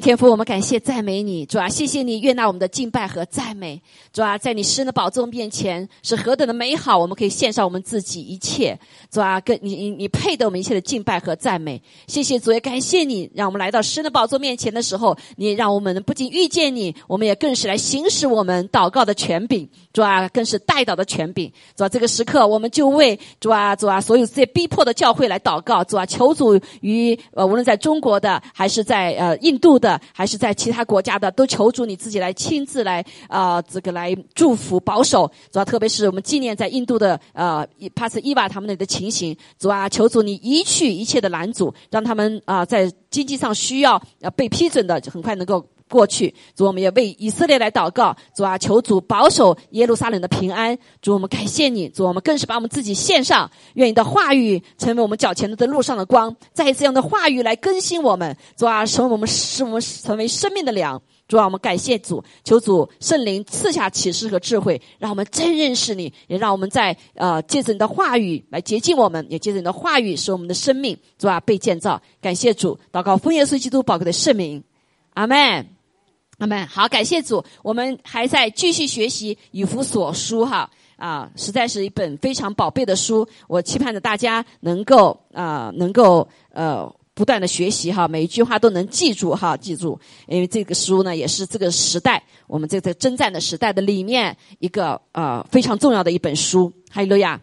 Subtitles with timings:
[0.00, 3.80] 天父，我们感谢赞美你，主啊，谢谢你悦纳我们的敬拜和赞美，
[4.12, 8.78] 主啊，在你施的宝座面前是何等的美好，我们可以献上我们自己一切，
[9.10, 29.85] 主啊，跟你你你配得我们一切的敬拜和赞美，谢谢主，也感谢你，让我们来到施的宝座面前的时候，你让我们不仅遇见你，我们也更是来行使我们祷告的权柄，主啊，更是带祷的权柄，主啊，这个时刻我们就为主啊主啊所有这些逼迫的教会来祷告，主啊，求主于呃无论在中国的还是在呃印度的。
[29.86, 35.30] 的还是在其他国家的，都求主你自己来亲自来啊，这个来祝福保守。
[35.52, 45.64] 主要特别是我们纪念在印度的呃帕斯伊娃他们那的情形，主啊，求主你移去一切的拦阻，让他们啊在经济上需要呃被批准的，很快能够。
[45.88, 50.76] 过去，主我们也为以色列来祷告，主啊，求主保守耶路撒冷的平安。
[51.00, 58.36] 主我们感谢你，主我们更是把我们自己献上，愿你的话语成为我们脚前的路上的光，再一次用的话语来更新我们。
[58.56, 61.00] 主啊，使我们使我们成为生命的粮。
[61.28, 72.00] 主啊，我们感谢主，求主圣灵赐下启示和智慧，让我们真认识你，也让我们在呃借着你的话语来洁净我们，也借着你的话语使我们的生命主啊被建造。
[72.20, 74.62] 感谢主，祷告奉耶稣基督宝贵的圣名，
[75.14, 75.75] 阿门。
[76.38, 76.66] 阿门。
[76.66, 83.26] 好，感谢主，我们还在继续学习以弗所书哈啊，实在是一本非常宝贝的书。
[83.48, 96.70] 我期盼着大家能够啊，能够呃不断的学习哈，每一句话都能记住哈，记住，因为这个书呢也是这个时代我们这个征战的时代的里面一个呃非常重要的一本书。
[96.90, 97.40] 哈利路亚。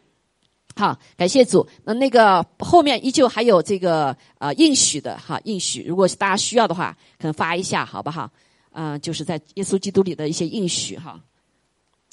[0.75, 1.67] 好，感谢主。
[1.83, 8.29] 那那个后面依旧还有这个呃应许的哈，应许，如果大家需要的话，可能发一下好不好？
[8.73, 11.17] 啊，就是在耶稣基督里的一些应许哈。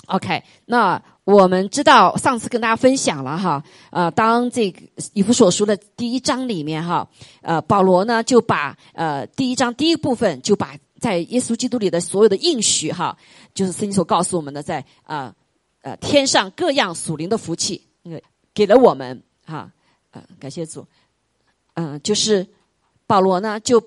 [0.06, 4.80] OK，那我们知道上次跟大家分享了哈，呃，当这个
[5.12, 7.08] 以弗所书的第一章里面哈，
[7.42, 13.16] 呃，保罗呢就把呃第一章第一部分就把在耶稣基督里的所有的应许哈，
[13.54, 15.32] 就是圣经所告诉我们的，在啊
[15.82, 18.20] 呃天上各样属灵的福气，那个
[18.52, 19.70] 给了我们哈，
[20.10, 20.84] 呃，感谢主，
[21.74, 22.44] 嗯，就是
[23.06, 23.80] 保罗呢就。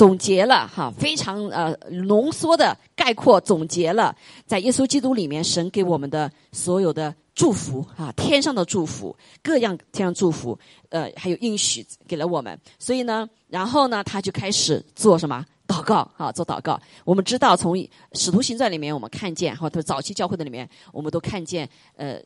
[0.00, 4.16] 总结了哈，非常呃浓缩的概括总结了，
[4.46, 10.58] 在耶稣基督里面，神给我们的所有的祝福啊，天上的祝福，各样天上祝福，
[10.88, 12.58] 呃，还有应许给了我们。
[12.78, 16.80] 所以呢，然后呢，他就开始做什么祷告啊，做祷告。
[17.04, 17.76] 我们知道，从
[18.14, 22.18] 使徒行传里面，我们看见或者早期教会的里面，我们都看见，呃，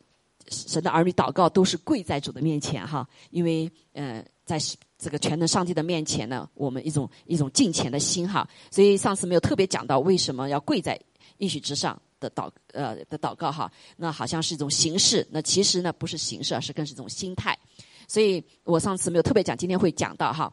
[0.49, 4.61] 神的儿女祷告都是跪在主的面前哈，因为呃，在。
[5.04, 10.98] 这个全能上帝的面前呢，我们一种一种敬虔的心哈，所以上次没有特别讲到为什么要跪在
[11.37, 17.54] 应许之上的祷呃的祷告哈，那好像是一种形式，那其实呢不是形式，而是更是一种心态，
[18.09, 20.50] 所以我上次没有特别讲，今天会讲到哈，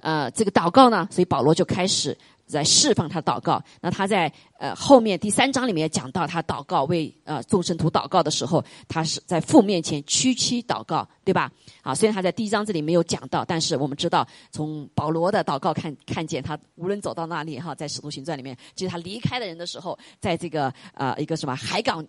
[0.00, 2.18] 呃，这个祷告呢，所以保罗就开始。
[2.48, 11.52] 在释放他祷告，那他在呃后面第三章里面讲到他祷告为呃众生徒祷告的时候，他是在父面前屈膝祷告，对吧？
[11.82, 22.04] 啊，虽然他在第一章这里没有讲到，但是我们知道从保罗的祷告看看见他无论走到哪里哈，在使徒行传里面，就是他离开的人的时候，在这个呃一个什么海港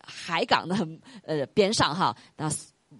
[0.00, 0.74] 海港的
[1.24, 2.50] 呃边上哈，那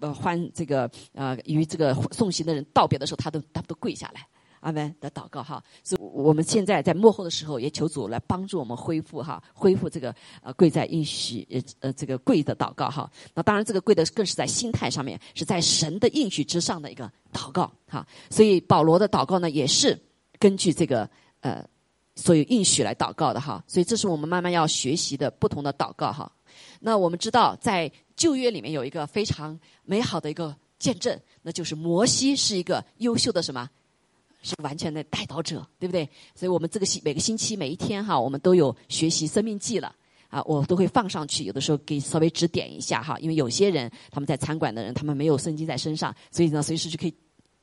[0.00, 4.26] 呃欢这个呃与这个送行的人道别的时候，他都他都跪下来。
[4.62, 13.10] 阿门的祷告哈，所以我们现在在幕后的时候，也求主来帮助我们恢复哈，恢复这个呃跪在应许呃呃这个跪的祷告哈。
[13.34, 18.06] 那当然，这个跪的更是在心态上面，是在神的应许之上的一个祷告哈。
[18.30, 20.00] 所以保罗的祷告呢，也是
[20.38, 21.66] 根据这个呃
[22.14, 23.64] 所有应许来祷告的哈。
[23.66, 26.30] 所以这是我们慢慢要学习的不同的祷告哈。
[26.78, 33.68] 那我们知道，在旧约里面有一个非常美好的一个见证，那就是摩西是一个优秀的什么？
[34.42, 36.08] 是完全的带导者，对不对？
[36.34, 39.94] 所以我们这个星每个星期每一天哈，我们都有学习生命记了
[40.28, 41.44] 啊，我都会放上去。
[41.44, 47.14] 有的时候给稍微指点一下哈，因为有些人他们在餐馆的人，他们没有圣经在身上，所以呢，随时就可以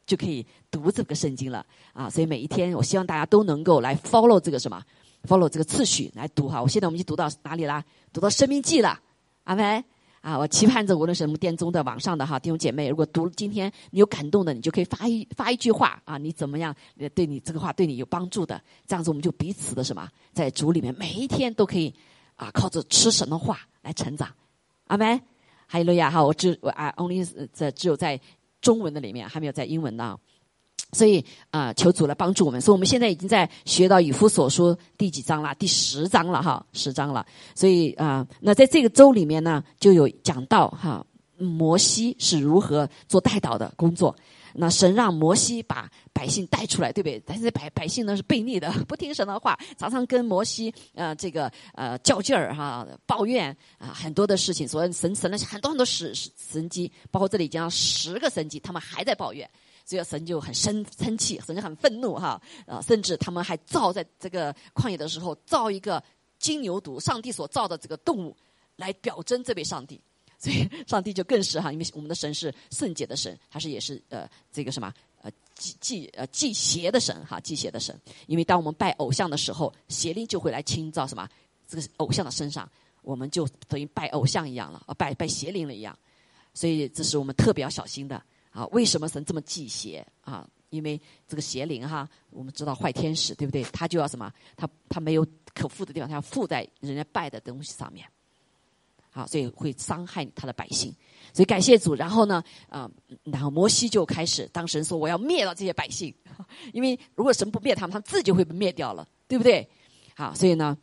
[0.06, 2.10] 就可以读这个圣经了啊。
[2.10, 4.82] 所以每一天，我希望大家都能够来 follow 这个什么
[5.28, 6.62] ，follow 这个次序来读哈。
[6.62, 7.84] 我现在我们已经读到哪里啦？
[8.14, 9.00] 读到生命记了，
[9.44, 9.84] 阿门。
[10.22, 16.76] 啊，我期盼着无论是什么殿中的、网上的哈弟兄姐妹，如果读今天你有感动的，你就可以发一发一句话啊，你怎么样？
[17.16, 21.94] 对你这个话对你有帮助的，这样子我们就彼此的什么，在主里面每一天都可以
[22.36, 24.30] 啊，靠着吃神的话来成长。
[24.88, 25.22] 阿门。
[25.72, 27.24] 还有路亚哈，我只我啊，only
[27.54, 28.20] 在只有在
[28.60, 30.18] 中文的里面，还没有在英文呢。
[30.92, 32.60] 所以啊，求主来帮助我们。
[32.60, 35.54] 所以我们现在已经在学到以弗所书第几章了？
[35.56, 37.26] 第十章了哈，十章了。
[37.56, 41.06] 所以啊，那在这个周里面呢，就有讲到哈，
[41.38, 44.16] 摩西是如何做代祷的工作
[44.54, 47.22] 那神让摩西把百姓带出来，对不对？
[47.24, 54.68] 但是百百姓呢是悖逆的，不听神的话，常常跟摩西呃这个呃较劲儿哈，抱怨啊很多的事情。
[54.68, 59.48] 所以神神了很多很多神神机，包括这里讲十个神机，他们还在抱怨，
[59.90, 66.04] 所以神就很生生气，神就很愤怒哈啊，甚至他们还造在这个旷野的时候造一个
[66.38, 68.38] 金牛犊，上帝所造的这个动物
[68.76, 70.00] 来表征这位上帝。
[70.38, 74.94] 所以，上帝就更是哈，因为我们的神是圣洁的神，他是也是呃这个什么
[75.24, 78.00] 呃祭祭呃祭邪的神哈，祭邪的神。
[78.28, 81.28] 因为当我们拜偶像的时候，邪灵就会来侵造什么
[81.68, 82.70] 这个偶像的身上，
[83.02, 85.98] 我们就等于拜偶像一样了，啊拜拜邪灵了一样。
[86.54, 88.22] 所以这是我们特别要小心的
[88.52, 88.66] 啊。
[88.68, 90.48] 为什么神这么忌邪啊？
[90.70, 93.64] 因为这个邪灵哈，我们知道坏天使对不对？
[93.74, 94.32] 他就要什么？
[94.56, 95.26] 他他没有
[95.56, 98.06] 可附的地方，他要附在人家拜的东西上面。
[99.12, 100.94] 好，所以会伤害他的百姓，
[101.34, 101.96] 所以感谢主。
[101.96, 102.88] 然后呢，啊，
[103.24, 106.14] 然后摩西就开始，当神说我要灭了这些百姓，
[106.72, 109.68] 因为如果神不灭他们，他们自己会被灭掉了，对不对？
[110.16, 110.78] 好，所以呢，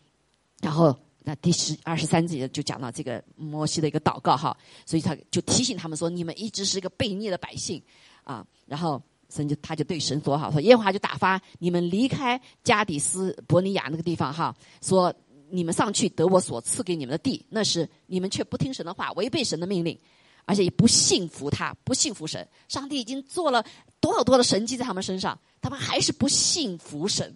[0.60, 4.56] 然后那第十二十三节就讲到这个摩西的一个祷告哈，
[4.86, 7.82] 所以他就提醒他们说，你们一直是一个被逆的百姓
[8.22, 8.46] 啊。
[8.64, 15.12] 然后神就他就对神说好，说耶和华就打发你们离开加底斯伯尼亚那个地方哈，说。
[15.48, 19.96] 你们上去得我所赐给你们的地，那是你们却不听神的话，违背神的命令，
[20.44, 22.44] 而且也不信服他，不信服神。
[22.66, 23.64] 上帝已经做了
[24.00, 27.32] 多少多的神迹在他们身上，他们还是不信服神。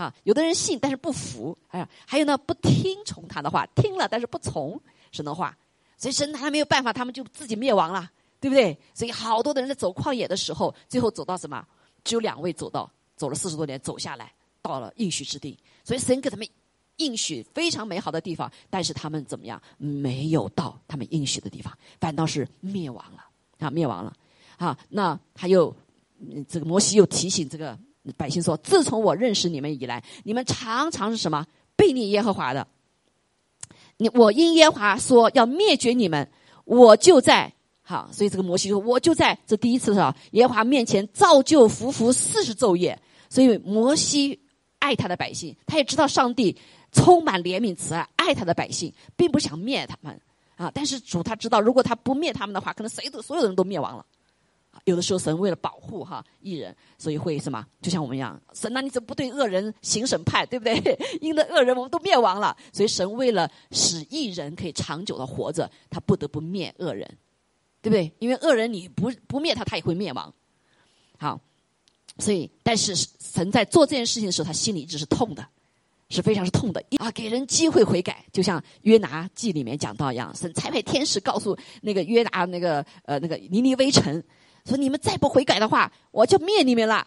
[0.00, 1.56] 啊，有的人信，但是不服。
[1.68, 4.80] 哎呀，还有呢，不听从他的话，听了但是不从
[5.10, 5.56] 神的话，
[5.96, 8.08] 所以神拿他没有办法，他们就自己灭亡了，
[8.40, 8.78] 对不对？
[8.94, 11.66] 所以好多的人在走旷野的时候，最后走到什么？
[12.04, 15.58] 只有两位走到，走了四十多年，走下来到了应许之地。
[15.82, 16.46] 所以神给他们。
[17.00, 19.62] 应许非常美好的地方，但是他们怎么样？
[19.76, 23.24] 没有到他们应许的地方，反倒是灭亡了
[23.60, 23.70] 啊！
[23.70, 24.12] 灭亡了
[24.56, 24.76] 啊！
[24.88, 25.72] 那还有
[26.48, 27.78] 这个摩西又提醒这个
[28.16, 31.46] 百姓说：“自从我认识你们以来，你们常常是什么
[31.76, 32.66] 背逆耶和华的？
[33.96, 36.30] 你我因耶和华说要灭绝你们，
[36.64, 37.52] 我就在
[37.82, 42.98] 好，所以这个摩西说，我就在这第一次是耶和华面前造就服服四十昼夜。
[43.28, 44.40] 所以摩西
[44.78, 46.56] 爱他的百姓，他也知道上帝。”
[46.90, 50.18] 充满怜悯慈爱，爱他的百姓，并不想灭他们
[50.56, 50.72] 啊！
[50.74, 54.06] 但是主他知道，如果他不灭他们的话，可能谁都所有的人都灭亡了。
[54.84, 57.64] 有的时候，神为了保护哈艺人，所以会什么？
[57.80, 60.46] 就像我们一样，神那你怎么不对恶人行审判？
[60.46, 60.98] 对不对？
[61.20, 67.06] 因为恶人我们都灭亡了，所以神为了使艺人可以长久的活着，他不得不灭恶人，
[67.82, 68.12] 对不对？
[68.18, 70.32] 因为恶人你不不灭他，他也会灭亡。
[71.18, 71.40] 好，
[72.18, 75.46] 所以但是神在做这件事情的时候，他心里一直是痛的。
[76.10, 77.10] 是非常是痛的啊！
[77.10, 84.24] 给人机会悔改，就像约拿记里面讲到一样，神差派天使告诉那个约拿那个呃那个尼尼微城，
[84.68, 87.06] 说你们再不悔改的话，我就灭你们了，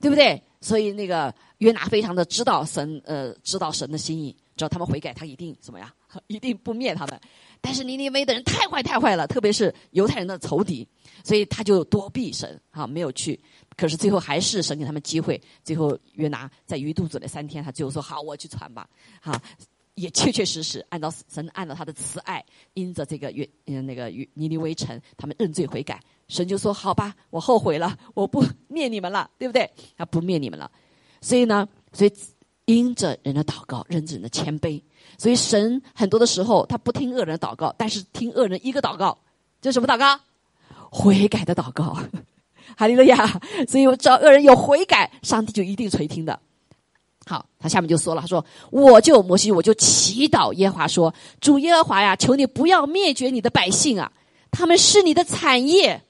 [0.00, 0.42] 对不对？
[0.60, 5.90] 所以那个约拿非常的知道神呃知道神的心意，只要他们悔改，他一定怎么样？
[6.26, 7.20] 一定不灭他们。
[7.62, 10.86] 但是尼尼微的人太坏太坏了，特别是犹太人的仇敌，
[11.24, 13.38] 所以他就躲避神啊，没有去。
[13.76, 15.40] 可是最后还是神给他们机会。
[15.62, 18.88] 最后约拿在鱼肚子里三天，他最后说：“好，我去传吧。”
[19.20, 19.40] 哈，
[19.94, 29.68] 也确确实实按照神按照他的慈爱，因着这个约嗯那个约尼尼微城，他们认罪悔改，神就说：“好吧，我后悔了，我不灭你们了，对不对？
[29.96, 30.70] 啊不灭你们了。”
[31.20, 32.12] 所以呢，所以
[32.64, 34.80] 因着人的祷告，认着人的谦卑，
[35.18, 39.18] 所以神很多的时候他不听恶人的祷告，但是听恶人一个祷告，
[39.60, 40.18] 这什么祷告？
[40.90, 41.98] 悔改的祷告。
[42.76, 43.26] 哈利路亚！
[43.68, 46.38] 所以我只要恶人有悔改，上帝就一定垂听的。
[47.26, 54.10] 好，他下面就说了，他说：“我就摩西，我就祈祷耶和华说，主耶和华呀，求你不要灭绝你的百姓啊，
[54.52, 56.00] 他们是你的产业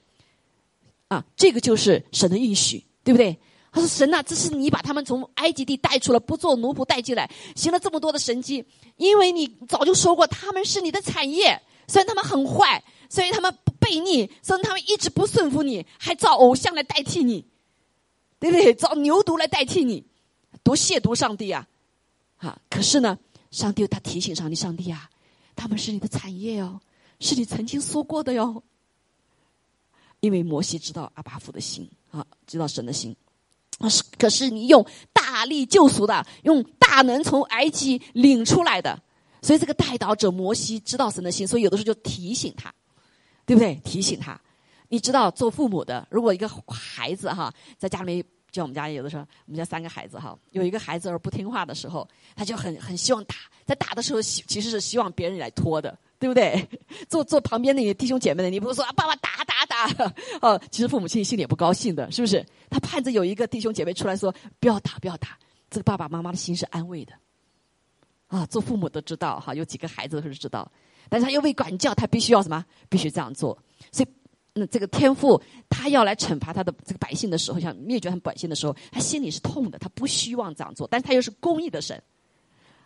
[1.15, 1.25] 啊。
[1.35, 3.37] 这个就是神的应许，对不对？
[3.71, 8.65] 他说：神呐，这是你把他们从埃及地带出来，不做奴仆带进来，行了这么多的神迹，
[8.97, 17.45] 因为你早就说过他们是你的产业，虽然他们很坏。”所以他们不背逆，所以他们一直不顺服你，还造偶像来代替你，
[18.39, 18.73] 对不对？
[18.73, 20.05] 造牛犊来代替你，
[20.63, 21.67] 多亵渎上帝啊！
[22.37, 22.57] 啊！
[22.69, 23.19] 可是呢，
[23.51, 25.09] 上帝他提醒上帝，上帝啊，
[25.57, 26.79] 他们是你的产业哦，
[27.19, 28.63] 是你曾经说过的哟。
[30.21, 33.13] 因为摩西知道阿巴夫的心啊，知道神的心，
[33.79, 38.97] 啊是可是你用大力救赎的，用大能从埃及领出来的，
[39.41, 42.73] 所以这个带导者摩西知道神的心，所以有的时候就提醒他。
[43.43, 43.75] 对不对？
[43.83, 44.39] 提醒他，
[44.87, 53.35] 你知道做父母的，如果一个孩子哈，在家里面，就我们家有的时候，我们家三个孩子哈，有一个孩子而不听话的时候，他就很很希望打，
[53.65, 56.69] 在打的时候，其实是希望别人来拖的，对不对？
[57.09, 60.13] 坐坐旁边那些弟兄姐妹的，你不是说啊，爸爸打打打
[60.47, 60.61] 哦？
[60.69, 62.45] 其实父母亲心里也不高兴的，是不是？
[62.69, 65.29] 他盼着有一个弟兄姐妹出来说不要打，不要打，
[65.71, 67.13] 这个爸爸妈妈的心是安慰的。
[68.27, 70.71] 啊，做父母都知道哈，有几个孩子都是知道，
[71.09, 72.63] 但是他又被管教，他必须要什么？
[72.87, 73.57] 必须这样做。
[73.91, 74.09] 所以，
[74.53, 82.01] 那这个天父他要来惩罚他的这个百姓的时候，像灭绝他们百姓的时候，他心里是痛的，他不希望这样做，但是他又是公义的神。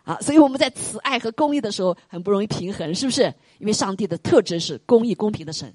[0.06, 3.24] 啊，所以我们在慈爱和公义的时候很不容易平衡，是不是？
[3.58, 5.74] 因为上帝的特质是公义、公平的神，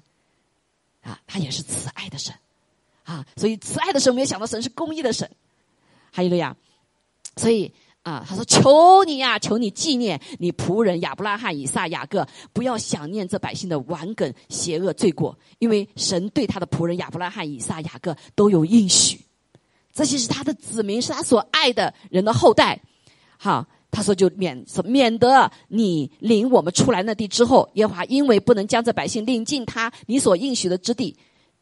[1.02, 2.34] 啊，他也是慈爱的神，
[3.04, 5.30] 啊，所以慈爱的神，我们也想到神是公义的神，
[6.10, 6.56] 还有了呀，
[7.36, 7.70] 所以
[8.04, 19.20] 啊，他说：“求你呀，求你纪念你仆人亚伯拉罕、以撒、雅各，不要想念这百姓的顽梗、邪恶、罪过，因为神对他的仆人亚伯拉罕、以撒、雅各都有应许，
[19.92, 22.80] 这些是他的子民，是他所爱的人的后代，
[23.36, 31.14] 好。”他说：“就免免得你领我们出来那地之后，耶和华因为不能将这百姓领进他你所应许的之地，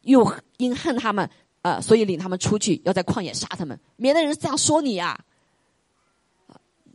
[0.03, 1.29] 又因恨他们，
[1.61, 5.19] 呃，所以领他们出去，要在旷野杀他们，免得人这样说你啊。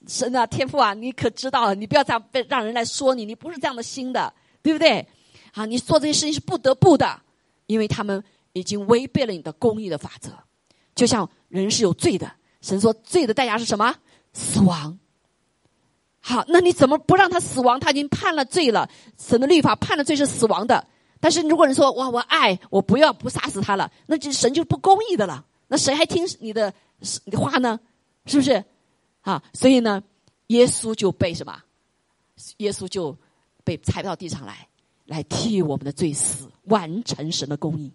[0.08, 1.74] 神啊，天父啊，你可知道？
[1.74, 5.06] 你不要这样被让人来说你，你不是这样的心的，对不对？
[5.52, 7.20] 啊，你做这些事情是不得不的，
[7.66, 8.24] 因为他们
[8.54, 10.30] 已经违背了你的公义的法则。
[10.94, 13.94] 就像人是有罪的，神说罪的代价是什么？
[14.32, 14.98] 死亡。”
[16.28, 17.78] 好，那你怎么不让他死亡？
[17.78, 20.84] 他已经判了罪了，神的律法判了罪是死亡的。
[21.20, 25.44] 但是如果你说哇，我爱，我不要不杀死他了，那就神就不公义的了。
[25.68, 26.74] 那谁还听你的
[27.38, 27.78] 话呢？
[28.24, 28.64] 是不是？
[29.20, 30.02] 啊，所以呢，
[30.48, 31.56] 耶稣就被什么？
[32.56, 33.16] 耶稣就
[33.62, 34.66] 被踩到地上来，
[35.04, 37.92] 来替我们的罪死，完成神的公义。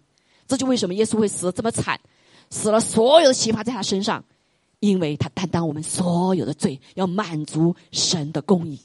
[0.48, 2.00] 这就为什么耶稣会死的这么惨，
[2.48, 4.24] 死了所有的刑罚在他身上。
[4.82, 8.80] 因为他担当我们所有的罪，要满足神的公义，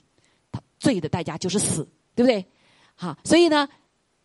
[0.51, 2.45] 他罪的代价就是死，对不对？
[2.93, 3.67] 好，所以呢，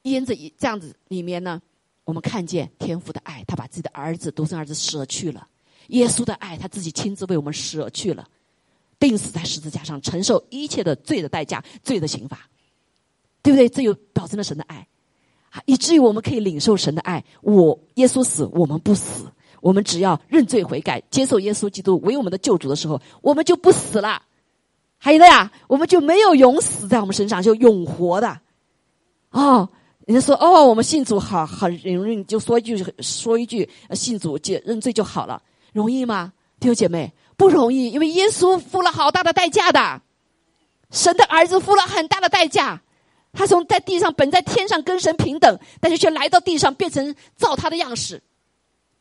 [0.02, 1.62] 因着这样子里面呢，
[2.04, 5.40] 我们看见天父的爱，他把自己的儿子独生儿子舍去了；
[5.88, 8.28] 耶稣的爱，他自己亲自为我们舍去了，
[8.98, 12.50] 钉死在十字架上，承受一切的罪的代价、罪的刑罚，
[13.42, 13.66] 对不对？
[13.70, 14.86] 这又表征了神的爱，
[15.64, 17.24] 以至于我们可以领受神的爱。
[17.40, 19.24] 我耶稣死，我们不死。
[19.62, 24.20] 我们只要认罪悔改，接受耶稣基督为我们的救主的时候，我们就不死了。
[24.98, 28.40] 还有的呀，我们就没有永死在我们身上，就永活的。
[29.30, 29.68] 哦，
[30.04, 35.40] 人家说哦，我们信主好很容易，就说一句说一句信主就认罪就好了，
[35.72, 36.32] 容易吗？
[36.60, 40.02] 弟兄姐妹，不容易，因为耶稣付了好大的代价的，
[40.90, 42.82] 神的儿子付了很大的代价，
[43.32, 48.22] 他从在地上本在天上跟神平等，但是却来到地上变成造他的样式。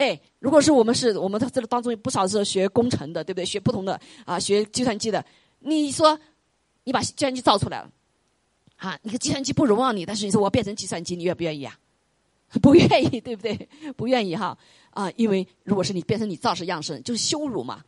[0.02, 3.46] 哎，如果是我们是我们这个当中有不少是学工程的，对不对？
[3.46, 5.24] 学不同的啊，学计算机的。
[5.60, 6.20] 你说
[6.86, 7.92] 你把计算机造出来了，
[8.78, 11.78] 啊，你个计算机不容让你，但是你说我变成计算机，你愿不愿意啊？
[12.64, 13.70] 不愿意，对不对？
[13.96, 14.58] 不愿意哈
[14.90, 17.84] 啊，因为如果是你变成你造式样式，就是羞辱嘛。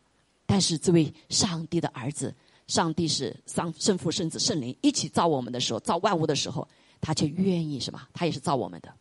[0.46, 2.32] 但是这位上帝的儿子，
[2.68, 6.68] 上帝是上圣父、圣子、圣灵一起造我们的时候，造万物的时候，
[7.00, 8.00] 他却愿意什么？
[8.12, 8.94] 他也是造我们的，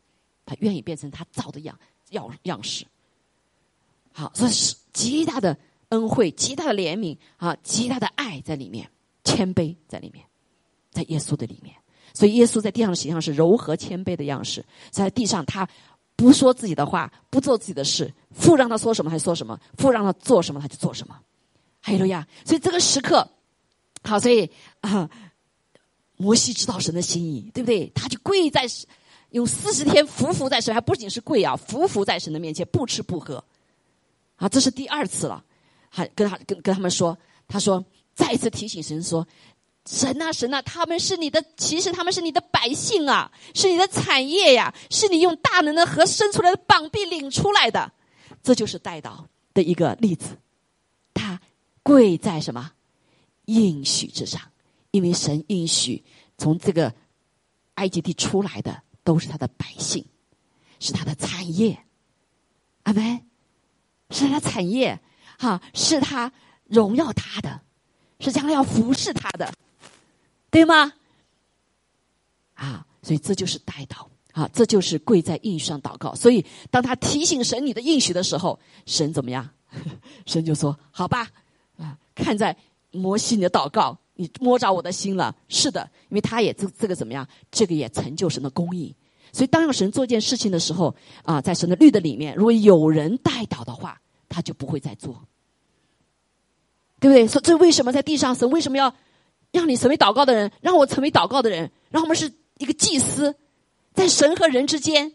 [0.47, 1.77] 他愿意变成他造的样
[2.09, 2.85] 样样式。
[4.13, 5.57] 好，这是极大的
[5.89, 8.89] 恩惠，极大的怜悯啊，极大的爱在里面，
[9.23, 10.23] 谦卑在里面，
[10.91, 11.75] 在耶稣的里面。
[12.13, 15.67] 所以耶稣在地上的形象是柔和谦卑的样式，在地上他
[16.15, 21.19] 不说自己的话，不做自己的事，父让他说什么他就说什么，父让他做什么他就做什么。
[21.81, 23.27] 还有呀，所以这个时刻，
[24.03, 24.47] 好，所以
[24.81, 25.09] 啊，
[26.17, 27.91] 摩西知道神的心意，对不对？
[27.95, 28.67] 他就跪在
[29.31, 33.43] 用四十天伏伏在神，还不仅是跪啊，伏伏在神的面前，不吃不喝。
[34.35, 35.43] 啊，这是第二次了，
[35.89, 39.27] 还跟他跟跟他们说，他说再次提醒神说，
[39.85, 47.91] 神啊神啊，他们是你的，其实他们是你的百姓啊，是你的产业呀，是你用大能的和伸出来的膀臂领出来的，
[48.41, 50.37] 这就是带导的一个例子。
[51.13, 51.39] 他
[51.83, 52.71] 跪在什么？
[53.45, 54.41] 应许之上，
[54.91, 56.03] 因为神应许
[56.37, 56.93] 从这个
[57.75, 60.05] 埃及地出来的都是他的百姓，
[60.79, 61.77] 是他的产业，
[62.83, 63.21] 阿门。
[64.13, 64.97] 是他的产业，
[65.37, 66.31] 哈，是他
[66.65, 67.59] 荣耀他的，
[68.19, 69.51] 是将来要服侍他的，
[70.49, 70.93] 对吗？
[72.53, 76.13] 啊，所以这就是代祷啊，这就是跪在应许上祷告。
[76.13, 79.49] 所以当他提醒神你的应许的时候，神怎么样？
[80.27, 81.27] 神就说：“好吧，
[81.77, 82.55] 啊，看在
[82.91, 85.35] 摩西你的祷告，你摸着我的心了。
[85.49, 87.27] 是的，因为他也这这个怎么样？
[87.49, 88.95] 这个也成就神的公义。
[89.31, 93.99] 所以当要神做一件事情的时候，啊，在神的律的里面，如果有人代祷的话。”
[94.33, 95.27] 他就不会再做，
[96.99, 97.27] 对不对？
[97.27, 98.95] 说这为什么在地上神为什么要
[99.51, 103.35] 让你成为祷告的人，让我成为祷告的人，让我们是一个祭司，
[103.93, 105.13] 在神和人之间，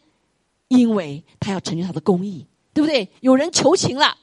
[0.69, 3.11] 因为他要成就他的公义，对不对？
[3.21, 4.17] 有人求情了，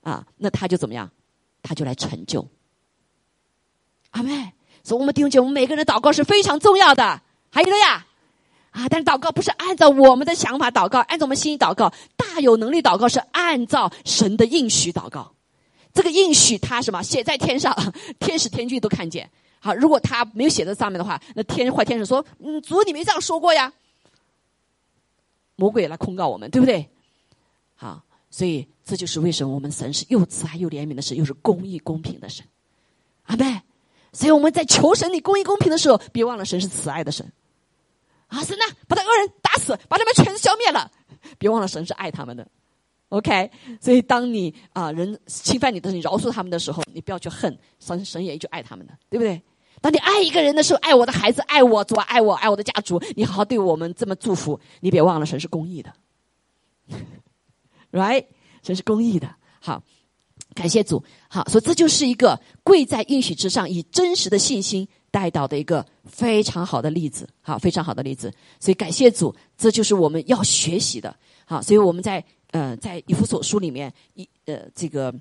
[0.00, 1.10] 啊，那他就怎么样？
[1.62, 2.48] 他就来成就。
[4.12, 7.20] 阿妹，所以我们弟兄姐妹，我们每个人的祷告是非常重要的。
[7.50, 8.06] 还有了呀，
[8.74, 15.32] 啊，但是祷告不是按照我们的想法祷告，按照我们心意祷告，大有能力祷告是按照神的应许祷告。
[15.92, 17.72] 这个应许他什么写在天上，
[18.18, 19.30] 天使天君都看见。
[19.60, 23.72] 好，如果他没有写在上面的话，那天坏天使说：“嗯，主你没这样说过呀。”
[25.54, 26.90] 魔鬼来控告我们，对不对？
[27.76, 32.44] 好，所以这就是为什么我们神是又慈爱又怜悯的神，又是公义公平的神。
[33.26, 33.62] 阿妹，
[34.12, 37.24] 所以我们在求神你公义公平的时候，别忘了神是慈爱的神。
[38.34, 40.90] 啊，神呐，把他恶人打死，把他们全消灭了，
[41.38, 42.46] 别忘了神是爱他们的。
[43.10, 43.50] OK，
[43.80, 49.40] 所以当你啊人侵犯你的，你饶恕他们的时候，你不要去恨神，神也就爱他们的，对不对？
[49.80, 55.92] 当你爱一个人的时候，爱我的孩子，爱我主，爱我，爱我的家族，你好好对我们这么祝福，你别忘了神是公义的，
[57.92, 58.26] Right？
[58.62, 59.32] 神是公义的。
[59.60, 59.82] 好，
[60.54, 61.02] 感谢主。
[61.28, 67.28] 好，所以这就是一个跪在应许之上，以真实的信心带到的一个非常好的例子。
[67.42, 68.32] 好，非常好的例子。
[68.60, 71.14] 所以感谢主，这就是我们要学习的。
[71.44, 72.24] 好，所以我们在。
[72.54, 75.12] 呃，在以弗所书里面，一呃，这个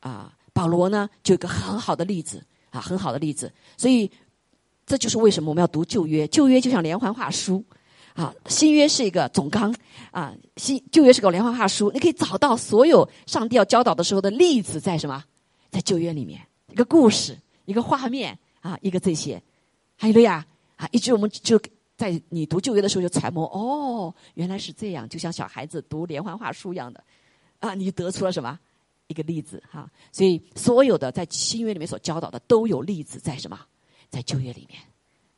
[0.00, 3.50] 啊，保罗呢，就有个很好的例子啊，很好的例子。
[3.78, 4.10] 所以，
[4.84, 6.28] 这就是为什么我们要读旧约。
[6.28, 7.64] 旧约就像连环画书
[8.14, 9.74] 啊，新约是一个总纲
[10.10, 15.24] 啊，新旧约是个连环画书，你可以找到所有上帝要教导的时候的例子在什么，
[15.70, 16.40] 在旧约里面，
[16.70, 19.42] 一个故事，一个画面啊，一个这些，
[19.96, 21.60] 还有了呀啊，一直我们就。
[21.94, 27.04] 在你读旧约的时候就揣摩哦，原来是这样，就像小孩子读连环画书一样的，
[27.60, 28.58] 啊，你得出了什么
[29.06, 29.88] 一个例子哈？
[30.10, 33.56] 所以所有的在新约里面所教导的都有例子在什么，
[34.10, 34.80] 在旧约里面。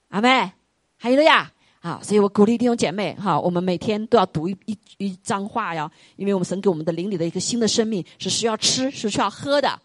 [0.08, 0.50] 阿妹，
[0.96, 1.52] 还有了呀，
[1.84, 9.78] 啊，所以我鼓励弟兄姐妹哈，我们每天都要读一一一张画呀，因为我们神给我们的灵里的一个新的生命是需要吃是需要喝的，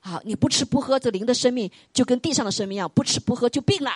[0.00, 3.92] 好，你不吃不喝，这灵的生命就跟地上的生命一样，不吃不喝就病了。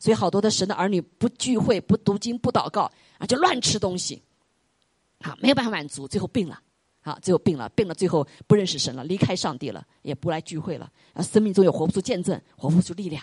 [0.00, 4.20] 所以好多的神的儿女不聚会、不读经、不祷告啊，就乱吃东西，
[5.20, 6.58] 好没有办法满足，最后病了，
[7.02, 13.22] 好最后病了，病了最后不认识神了，离开上帝了，也不来聚会了，啊，生命中有活不出见证，活不出力量，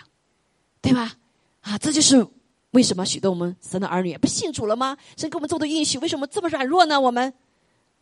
[0.80, 1.12] 对吧？
[1.60, 2.26] 啊，这就是
[2.72, 4.96] 为什么许多我们神的儿女也不信主了吗？
[5.16, 7.00] 神给我们做的应许，为什么这么软弱呢？
[7.00, 7.32] 我们，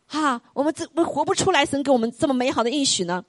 [0.05, 3.23] 哈，我们这我活不出来，神给我们这么美好的应许呢？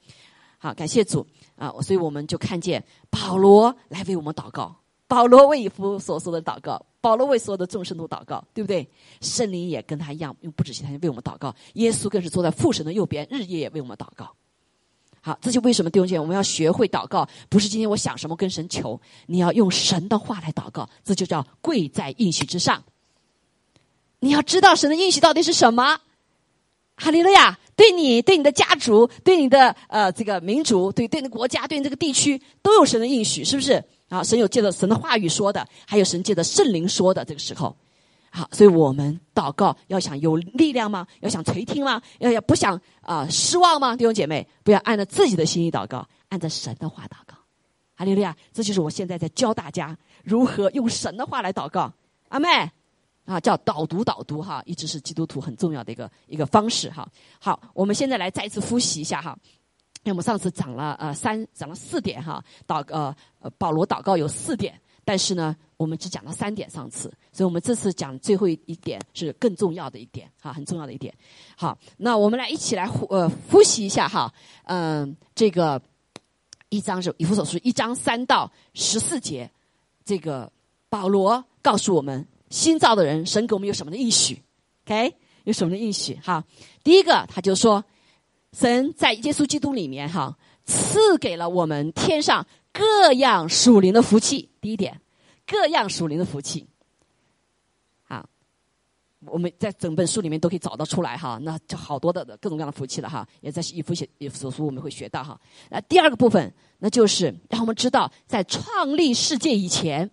[0.59, 1.24] 好，感谢主
[1.57, 4.74] 啊，所以我们就看见保罗来为我们祷告。
[5.07, 8.87] 保罗为以弗所说的祷告，保罗为所有的众生都祷告，对不对？
[9.20, 11.55] 圣灵也跟他一样，用不止其他人为我们祷告。
[11.74, 14.35] 耶稣更是坐在父神的右边，日夜也为我们祷告。
[15.20, 22.83] 好，这就为什么弟兄姐妹，我们要学会祷告，不是今天我想什么跟神求，你要用神的话来祷告，这就叫跪在应许之上。
[24.20, 26.00] 你要知道神的应许到底是什么？
[26.96, 27.59] 哈利路亚！
[27.76, 33.81] 对你、对你的家族、对你的呃这个民族、对对你的国家、对你这个地区，都有神的应许，是不是？
[34.09, 37.24] 啊，神有借着神的话语说的，还有神借着圣灵说的。
[37.24, 37.76] 这个时候，
[38.30, 41.06] 好，所以我们祷告要想有力量吗？
[41.20, 42.00] 要想垂听吗？
[42.18, 43.96] 要要不想啊失望吗？
[43.96, 47.36] 弟兄姐妹，不要按照自己的心意祷告，按照神的话祷告。
[47.94, 48.36] 哈利路亚！
[48.52, 51.92] 这就是我现在在教大家如何用神的话来祷告。
[52.28, 52.48] 阿妹，
[53.24, 57.08] 啊，叫导读导读哈，一直是基督徒很重要的一个一个方式哈。
[57.40, 59.36] 好，我们现在来再次复习一下哈。
[60.04, 71.14] 因为我们上次讲了呃三讲了四点哈，祷呃呃保罗祷告有四点，但是呢我们只讲到三点上次，所以我们这次讲最后一点是更重要的一点哈，很重要的一点。
[71.56, 74.30] 好，那我们来一起来复呃复习一下哈，
[74.64, 75.80] 嗯，这个
[76.68, 79.50] 一章是以弗所书一章三到十四节，
[80.04, 80.52] 这个
[80.90, 84.42] 保罗告诉我们新造的人神给我们有什么的应许
[84.84, 86.18] ？OK，有什么的应许？
[86.22, 86.44] 哈，
[86.84, 87.82] 第一个他就说。
[88.54, 92.44] 神在耶稣基督里面，哈，赐给了我们天上
[92.78, 94.48] 各样属灵的福气。
[94.60, 95.00] 第一点，
[95.44, 96.64] 各样属灵的福气，
[98.06, 98.24] 啊，
[99.26, 101.40] 我们在整本书里面都可以找到出来哈。
[101.42, 105.40] 那就好多的各种各样的福气了哈，也在以弗写以弗所书我们会学到哈。
[105.70, 110.08] 那第二个部分，那就是让我们知道，在创立世界以前，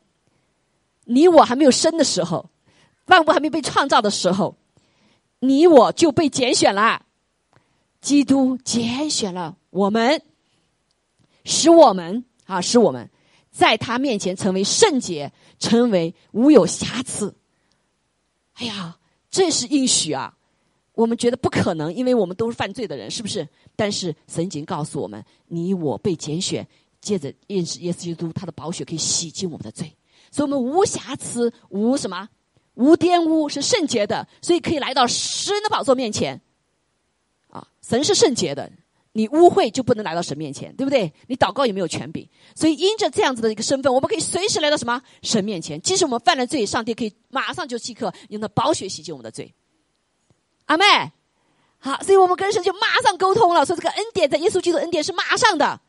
[1.04, 2.49] 你我还没有生的时候，
[3.06, 4.58] 万物还没被创造的时候，
[5.39, 7.04] 你我就被拣选了。
[8.01, 10.21] 基督拣选了我们，
[11.43, 13.10] 使我们啊，使我们
[13.51, 17.36] 在他面前成为圣洁，成为无有瑕疵。
[18.53, 18.97] 哎呀，
[19.29, 20.38] 这是应许啊！
[20.93, 23.45] 我们觉得不可能，因为我们都是犯罪的人，是不是？
[23.75, 26.65] 但是神已经告诉我们，你我被拣选，
[27.01, 29.93] 借着认识耶稣基督，他的宝血可以洗净我们的罪，
[30.31, 32.29] 所以我们无瑕疵、无什么、
[32.75, 36.39] 无玷污，是圣洁的，所以可以来到神的宝座面前。
[37.49, 38.71] 啊，神是圣洁的。
[39.17, 41.10] 你污秽就不能来到神面前，对不对？
[41.28, 45.82] 你祷告也没有权柄，所以因着这样子的一个身份，我们可以随时来到什么神面前。
[45.82, 49.54] 即使我们犯了罪，上帝可以马上就即刻用那宝血洗净我们的罪。
[50.65, 50.84] 阿妹，
[51.80, 55.80] 好，所以我们跟神就马上沟通了，说这个恩典在耶稣基督恩典是马上的。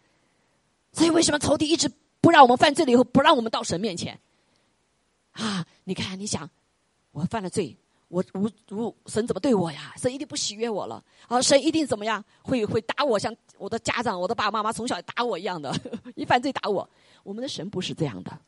[0.92, 4.20] 所以为什么仇敌一直不让我们犯罪了以后不让我们到神面前？
[5.32, 6.48] 啊，你看，你想，
[7.10, 7.76] 我犯了罪。
[8.08, 9.92] 我无无神怎么对我呀？
[9.96, 11.02] 神一定不喜悦我了。
[11.26, 12.24] 啊，神一定怎么样？
[12.42, 15.74] 会会打我，像我的家长、我的爸爸妈妈从小打我一样的，
[16.14, 16.88] 一犯罪打我。
[17.24, 18.38] 我们的神不是这样的，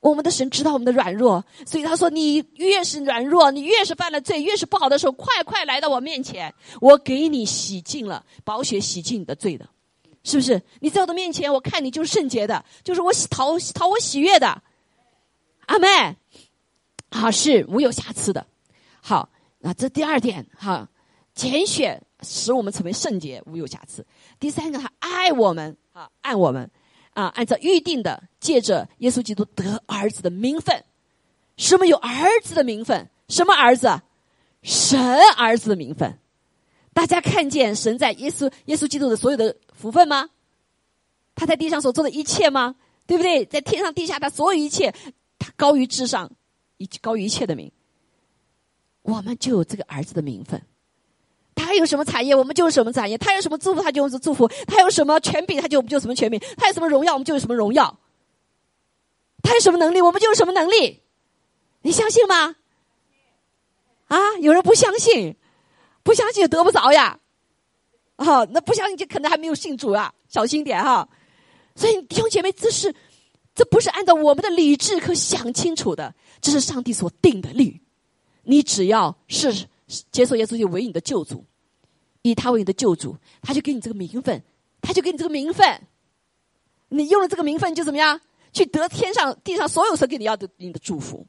[0.00, 9.68] 我们的神知道我们的软弱，所以他说：你越是软弱，你越是犯了罪，越是不好的时候，快快来到我面前，我给你洗净了，宝血洗净你的罪的，
[10.24, 10.62] 是不是？
[10.80, 14.62] 你在我的面前，我看你就是圣洁的，就是我喜讨讨我喜悦的。
[15.66, 16.16] 阿妹，
[17.10, 18.46] 好是无有瑕疵的。
[19.04, 20.88] 好，那这第二点哈，
[21.34, 24.06] 拣选使我们成为圣洁，无有瑕疵。
[24.38, 26.70] 第三个，他爱我们啊，爱我们
[27.12, 30.84] 啊，按照预定的，借着耶稣基督得儿子的名分。
[31.56, 33.10] 什么有儿子的名分？
[33.28, 34.00] 什么儿子？
[34.62, 35.00] 神
[35.36, 36.20] 儿子的名分。
[36.92, 40.30] 大家看见神在耶稣耶稣基督的所有的福分吗？
[41.34, 42.76] 他在地上所做的一切吗？
[43.04, 43.44] 对不对？
[43.46, 44.94] 在天上地下，他所有一切，
[45.40, 46.30] 他高于至上，
[46.76, 47.72] 一高于一切的名。
[49.02, 50.60] 我们就有这个儿子的名分，
[51.54, 57.98] 他有什么产业，我们就有什么产业；他有什么祝福，他就有什么祝福；他有什么权柄，他就就什么权柄；他有什么荣耀，我们就有什么荣耀；
[59.42, 61.02] 他有什么能力，我们就有什么能力。
[61.82, 62.54] 你相信吗？
[64.06, 65.36] 啊，有人不相信，
[66.04, 67.18] 不相信也得不着呀。
[68.16, 71.08] 啊，那不相信就可能还没有信主啊，小心点哈。
[71.74, 72.94] 所以弟兄姐妹，这是
[73.52, 77.81] 这不是按照我们的理智可想清楚的，这是上帝所定的律。
[78.44, 79.68] 你只要是
[80.10, 81.44] 接受耶稣就为你的救主，
[82.22, 84.42] 以他为你的救主，他就给你这个名分，
[84.80, 85.82] 他就给你这个名分。
[86.88, 88.20] 你用了这个名分，就怎么样？
[88.52, 91.26] 去得天上地上所有神给你要的你的祝福，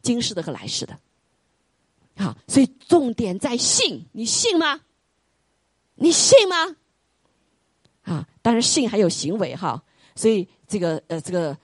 [0.00, 0.96] 今世的和来世的。
[2.16, 4.80] 好，所以重点在信，你信吗？
[5.96, 6.76] 你信吗？
[8.02, 9.82] 啊，当然信还有行为哈。
[10.14, 11.58] 所以这个呃，这个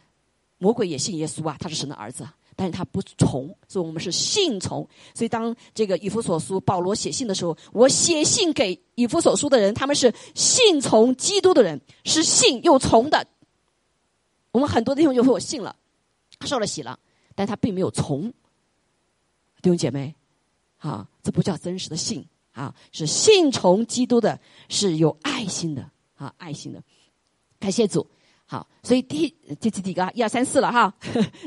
[0.59, 2.27] 魔鬼也信耶稣啊，他是神的儿子。
[2.59, 4.89] 但是他不从，所以我们是信从。
[5.15, 13.27] 所以当这个以弗所书保罗写信的时候，我写信给以弗所书的人，他们是信从基督的人，是信又从的。
[14.53, 15.77] 我们很多弟兄就说我信了，
[16.39, 16.99] 他受了洗了，
[17.35, 18.33] 但他并没有从。
[19.61, 20.15] 弟兄姐妹，
[20.79, 24.41] 啊，这不叫真实的信啊，是信从基督的，
[24.71, 26.83] 是有爱心的啊，爱心的。
[27.59, 28.07] 感谢主。
[28.49, 29.29] 好，所以第
[29.61, 30.95] 这这几个一二三四了哈。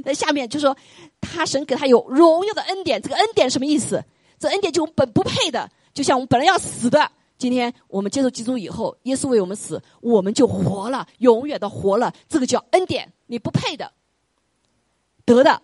[0.03, 0.75] 那下面就说，
[1.21, 4.03] 他神给他有荣耀的恩典，这个恩典什么意思？
[4.38, 12.13] 这恩典就我们本不配的，就像我们本来要死的，今天我们接受基督以后，耶稣为我们死，我们就活了，永远的活了。
[12.27, 13.93] 这个叫恩典，你不配的，
[15.23, 15.62] 得的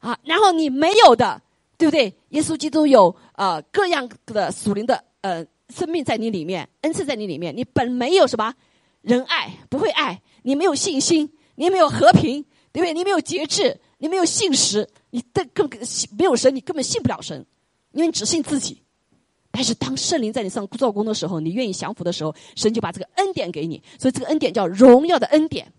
[0.00, 0.18] 啊。
[0.24, 1.40] 然后你没有的，
[1.78, 2.14] 对不对？
[2.30, 8.54] 耶稣基督有呃各样的属灵的呃生命在你里面，恩赐在你里面，你本没有什么
[9.00, 10.20] 仁爱，不会爱。
[10.46, 12.94] 你没有信心，你没有和平，对不对？
[12.94, 15.80] 你没有节制，你没有信实，你的根本
[16.16, 17.44] 没有神，你根本信不了神，
[17.90, 18.80] 因为你只信自己。
[19.50, 23.82] 但是当圣灵在你上做工的时候，你愿意降服的时候，神就把这个恩典给你。
[23.98, 25.72] 所以这个恩典叫荣耀的恩典，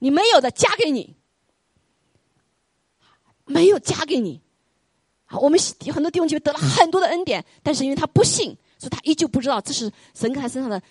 [0.00, 1.14] 你没有的加给你，
[3.44, 4.40] 没有加给你。
[5.26, 5.60] 好，我们
[5.94, 10.82] 很多弟兄姐妹得了很多的恩典，但是因为他不信，所以他依旧不知道这是神在他身上的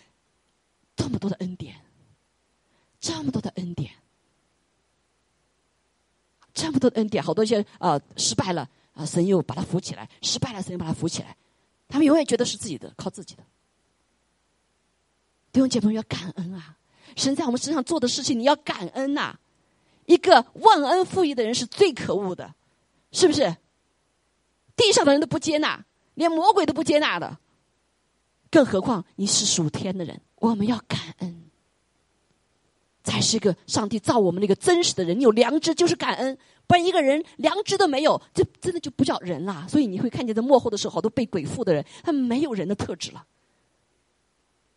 [0.95, 1.75] 这么多的恩典。
[3.01, 3.91] 这么多的恩典，
[6.53, 11.35] 这么多的恩典，好多些啊失败了啊，神又把他扶起来；失败了，神又把他扶起来。
[11.89, 13.43] 他们永远觉得是自己的，靠自己的。
[15.51, 16.77] 弟兄姐妹要感恩啊！
[17.17, 19.35] 神在我们身上做的事情，你要感恩呐！
[20.05, 22.53] 一个忘恩负义的人是最可恶的，
[23.11, 23.57] 是不是？
[24.75, 25.83] 地上的人都不接纳，
[26.13, 27.39] 连魔鬼都不接纳的，
[28.49, 30.21] 更何况你是属天的人？
[30.35, 31.40] 我们要感恩。
[33.11, 35.19] 才是一个上帝造我们那个真实的人。
[35.19, 39.67] 你有良知就是感恩，不然一个人良知都没有，这真的就不叫人啦。
[39.69, 43.25] 所以你会看见在幕后的时候，好多被鬼附的人，他没有人的特质了，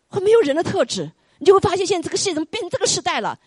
[0.09, 1.11] 会没有人的特质。
[1.39, 3.39] 你就会发现，现在这个世界怎么变成这个时代了？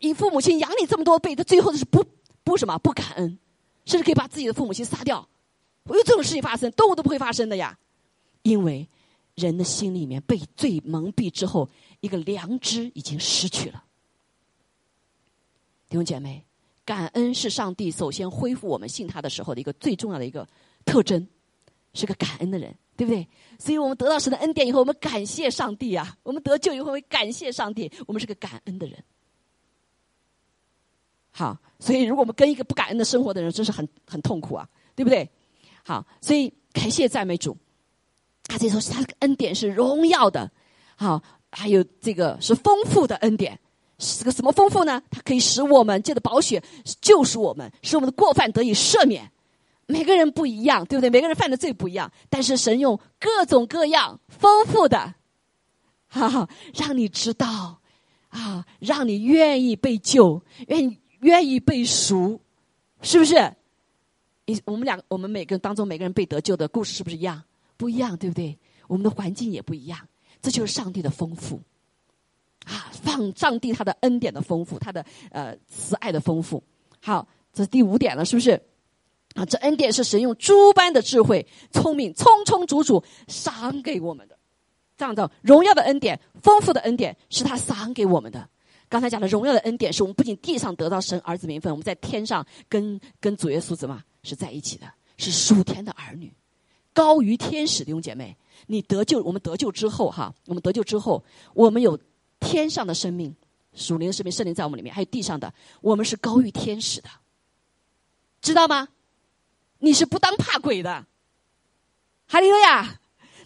[0.00, 2.04] 你父母亲养你这么多辈，他最后的是不
[2.44, 3.38] 不什么不感恩，
[3.84, 5.28] 甚至可以把自己的父母亲杀掉。
[5.84, 7.76] 我有这种事情发生，动物都不会发生的呀。
[8.42, 8.88] 因为
[9.34, 11.68] 人的心里面被罪蒙蔽之后，
[12.00, 13.84] 一个良知已经失去了。
[15.92, 16.42] 弟兄姐妹，
[16.86, 20.48] 感恩是上帝首先恢复我们信他的时候的一个最重要的一个
[20.86, 21.28] 特征，
[21.92, 23.28] 是个感恩的人，对不对？
[23.58, 26.16] 所以我们得到神的恩典以后，我们感谢上帝啊！
[26.22, 29.04] 我们得救以后，会感谢上帝，我们是个感恩的人。
[31.30, 35.28] 好，所以如果我们跟一个不感恩的生活的人，真是很很痛苦啊，对不对？
[35.84, 37.54] 好，所以感谢赞美主。
[38.44, 40.50] 他这说，他的恩典是荣耀的，
[40.96, 43.60] 好，还有这个是丰富的恩典。
[44.02, 45.00] 是个什么丰富呢？
[45.10, 46.62] 它可以使我们借着宝血
[47.00, 49.30] 救赎我们，使我们的过犯得以赦免。
[49.86, 51.08] 每个人不一样，对不对？
[51.08, 55.14] 每个人犯的罪不一样，但是神用各种各样丰富的，
[56.08, 57.80] 哈哈，让你知道
[58.28, 62.40] 啊，让你愿意被救，愿意愿意被赎，
[63.02, 63.54] 是不是？
[64.46, 67.42] 你我们两个，我们每个人当中每个人被得救的故事是不是一样？
[67.76, 68.58] 不一样，对不对？
[68.88, 69.98] 我们的环境也不一样，
[70.40, 71.60] 这就是上帝的丰富。
[72.64, 76.62] 啊，放上帝他的恩典的丰富，他的呃慈爱的丰富。
[77.00, 78.60] 好，这是第五点了，是不是？
[79.34, 84.38] 啊，这恩典是神用诸般的智慧、聪明、充充足足赏给我们的，
[84.96, 88.46] 这样的荣耀的恩典、丰富的恩典是他赏给我们的。
[88.90, 96.30] 刚才讲的荣耀的恩典，是我们不仅地上得到神儿子名分，我们在天上跟跟主耶稣怎么是在一起的，是属天的儿女，
[96.92, 98.36] 高于天使的弟兄姐妹。
[98.66, 101.98] 你得救，我们得救之后哈，我们得救之后，我们有。
[102.42, 103.34] 天上的生命，
[103.74, 107.08] 属灵的生命，圣灵在我们里面；还有地上的，我们是高于天使的，
[108.42, 108.88] 知道吗？
[109.78, 111.06] 你是不当怕鬼的，
[112.26, 112.98] 哈利路亚！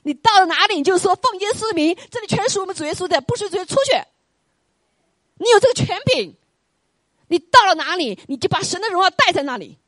[0.03, 3.93] 你到了哪里，你就说奉耶稣名，这里全属我们主耶稣的，不属主耶稣出去。
[5.39, 6.37] 你有这个权柄，
[7.27, 9.79] 你到了哪里，你就把神的荣耀带在那里。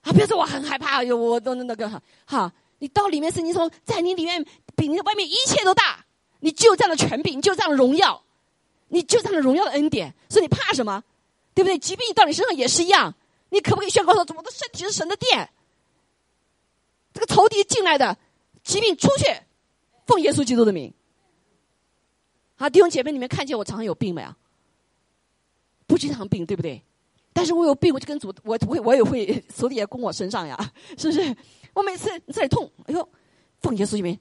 [0.00, 1.90] 啊，别说我很害怕，我都那个
[2.24, 4.42] 哈，你到里面是你从在你里面
[4.74, 6.05] 比你外面一切都大。
[6.46, 8.22] 你就这样的权柄，你就这样的荣耀，
[8.86, 11.02] 你就这样的荣耀的恩典，所以你怕什么？
[11.52, 11.76] 对不对？
[11.76, 13.12] 疾病到你身上也是一样，
[13.48, 15.50] 你可不可以宣告说：“我的身体是神的殿？”
[17.12, 18.16] 这个仇敌进来的
[18.62, 19.24] 疾病出去，
[20.06, 20.94] 奉耶稣基督的名。
[22.54, 24.32] 好，弟兄姐妹，你们看见我常常有病没有？
[25.88, 26.80] 不经常病，对不对？
[27.32, 30.56] 但是我有病，我就跟主，我我我也会手底也攻我身上呀，
[30.96, 31.36] 是不是？
[31.74, 33.08] 我每次这里痛，哎呦，
[33.60, 34.16] 奉耶稣之名，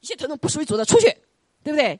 [0.00, 1.16] 一切疼痛不属于主的，出去。
[1.62, 1.98] 对不对？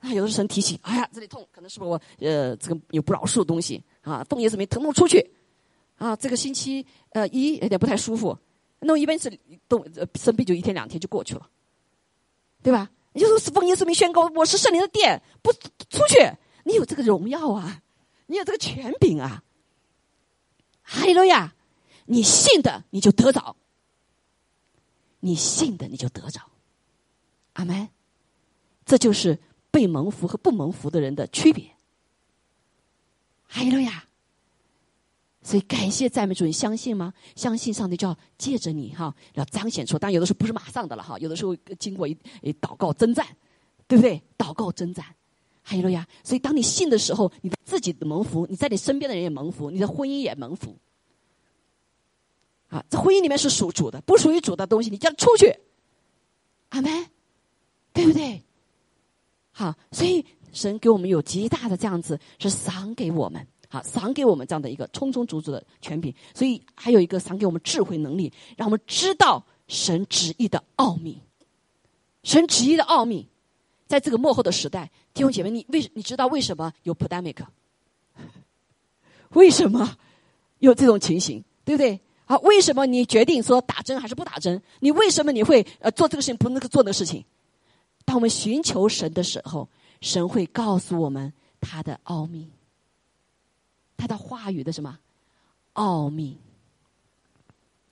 [0.00, 4.22] 啊，有的神提醒，哎呀，这里痛，可能是不是我呃这个有不饶恕的东西啊？
[4.30, 5.28] 奉耶稣名，疼痛出去
[5.96, 6.14] 啊！
[6.14, 8.38] 这个星期呃一有点不太舒服，
[8.78, 9.28] 那我一般是
[9.68, 9.84] 动
[10.14, 11.50] 生病就一天两天就过去了，
[12.62, 12.88] 对吧？
[13.14, 16.32] 也就是奉耶稣名宣告，我是圣灵的殿，不出去，
[16.62, 17.82] 你有这个荣耀啊，
[18.26, 19.42] 你有这个权柄啊！
[20.82, 21.52] 哈利路亚，
[22.06, 23.56] 你信的你就得着，
[25.18, 26.40] 你信的你就得着，
[27.54, 27.88] 阿门。
[28.88, 29.38] 这就是
[29.70, 31.62] 被蒙福和不蒙福的人的区别。
[33.46, 34.02] 哈利路亚！
[35.42, 37.12] 所以感谢赞美主，你相信吗？
[37.36, 39.98] 相信上帝就要借着你哈，要彰显出。
[39.98, 42.16] 但有的时候不是马上的了哈，有的时候经过一
[42.62, 43.26] 祷告征战，
[43.86, 44.22] 对不对？
[44.38, 45.04] 祷告征战，
[45.62, 46.06] 哈利路亚！
[46.24, 50.74] 所以当你信的时候，你自己的蒙福，你在你身边的人也蒙福，你的婚姻也蒙福。
[52.68, 55.54] 啊，这婚姻里面是属主的，不属于主的东西，你叫出去。
[56.70, 57.06] 阿门，
[57.92, 58.42] 对不对？
[59.58, 66.14] 好，所以神给我们有极大的这样子，是赏给我们，好赏给我们这样的一个充充足足的权柄。
[66.32, 71.20] 所以还有一个赏给我们智慧能力，让我们知道神旨意的奥秘。
[72.22, 73.26] 神旨意的奥秘，
[73.88, 77.38] 在这个幕后的时代，弟兄姐妹，你为你知道为什么有 pandemic？
[79.30, 79.96] 为什么
[80.60, 81.42] 有这种情形？
[81.64, 81.98] 对不对？
[82.26, 84.62] 好，为什么你决定说打针还是不打针？
[84.78, 87.24] 你为什么你会呃做这个事情不那个做那个事情？
[88.08, 89.68] 当我们寻求神的时候，
[90.00, 92.48] 神会告诉我们他的奥秘，
[93.98, 94.98] 他的话语的什么
[95.74, 96.38] 奥秘？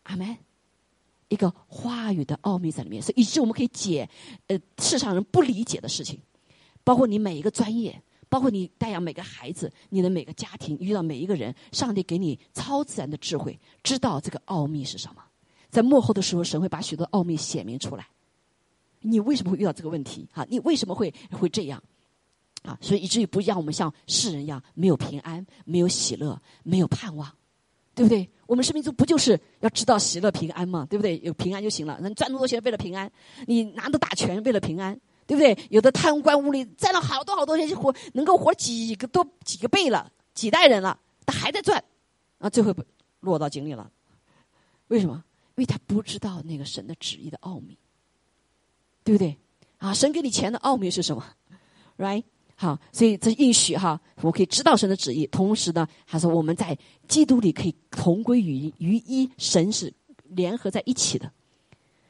[0.05, 0.39] 阿门。
[1.29, 4.09] 一个话语的奥秘在里面，所以以致我们可以解
[4.47, 6.19] 呃世上人不理解的事情，
[6.83, 15.23] 包括你每一个专业，包括你带养每个孩子，你的每个家庭遇到每一个人，上帝给你超自然的智慧，知道这个奥秘是什么。
[15.69, 18.09] 在幕后的时候，神会把许多奥秘显明出来。
[19.09, 20.29] 你为什么会遇到这个问题？
[20.33, 21.83] 哈，你为什么会会这样？
[22.63, 27.33] 啊，所以以至于不让我们像世人一样没有平安、没有喜乐、没有盼望，
[27.95, 28.29] 对不对？
[28.47, 30.85] 我们生命中不就是要知道喜乐平安嘛？
[30.91, 31.21] 对不对？
[31.21, 31.97] 有平安就行了。
[32.01, 33.11] 人赚那么多钱为了平安，
[33.47, 35.57] 你拿着大权为了平安，对不对？
[35.71, 41.83] 有的贪官污吏赚了好多好多钱，就活能够活几个多几个倍了，几代人了，他还在赚，
[42.39, 42.83] 啊，最后不
[43.21, 43.89] 落到井里了。
[44.89, 45.23] 为什么？
[45.57, 47.79] 因为他不知道那个神的旨意的奥秘。
[49.07, 49.37] 对不对？
[49.79, 51.25] 啊，神给你钱的奥秘是什么
[51.97, 52.25] ？Right？
[52.57, 61.31] 好，所以这应许哈，我可以知道神的旨意，同时呢，他说我们在基督里可以同归于于一，神是联合在一起的。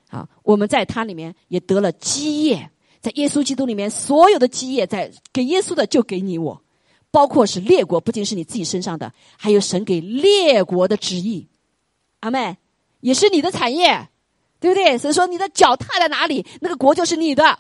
[0.09, 2.71] 好，我们在他里面也得了基业，
[3.03, 6.63] 在耶稣基督里面，所有的基业在给耶稣的就给你我，
[7.11, 11.47] 包括是列国，不仅是你自己身上的，还有神给列国的旨意。
[12.21, 12.57] 阿妹，
[13.01, 14.09] 也是你的产业，
[14.61, 14.97] 对不对？
[14.99, 17.59] 所以说你的脚踏在哪里，那个国就是你的。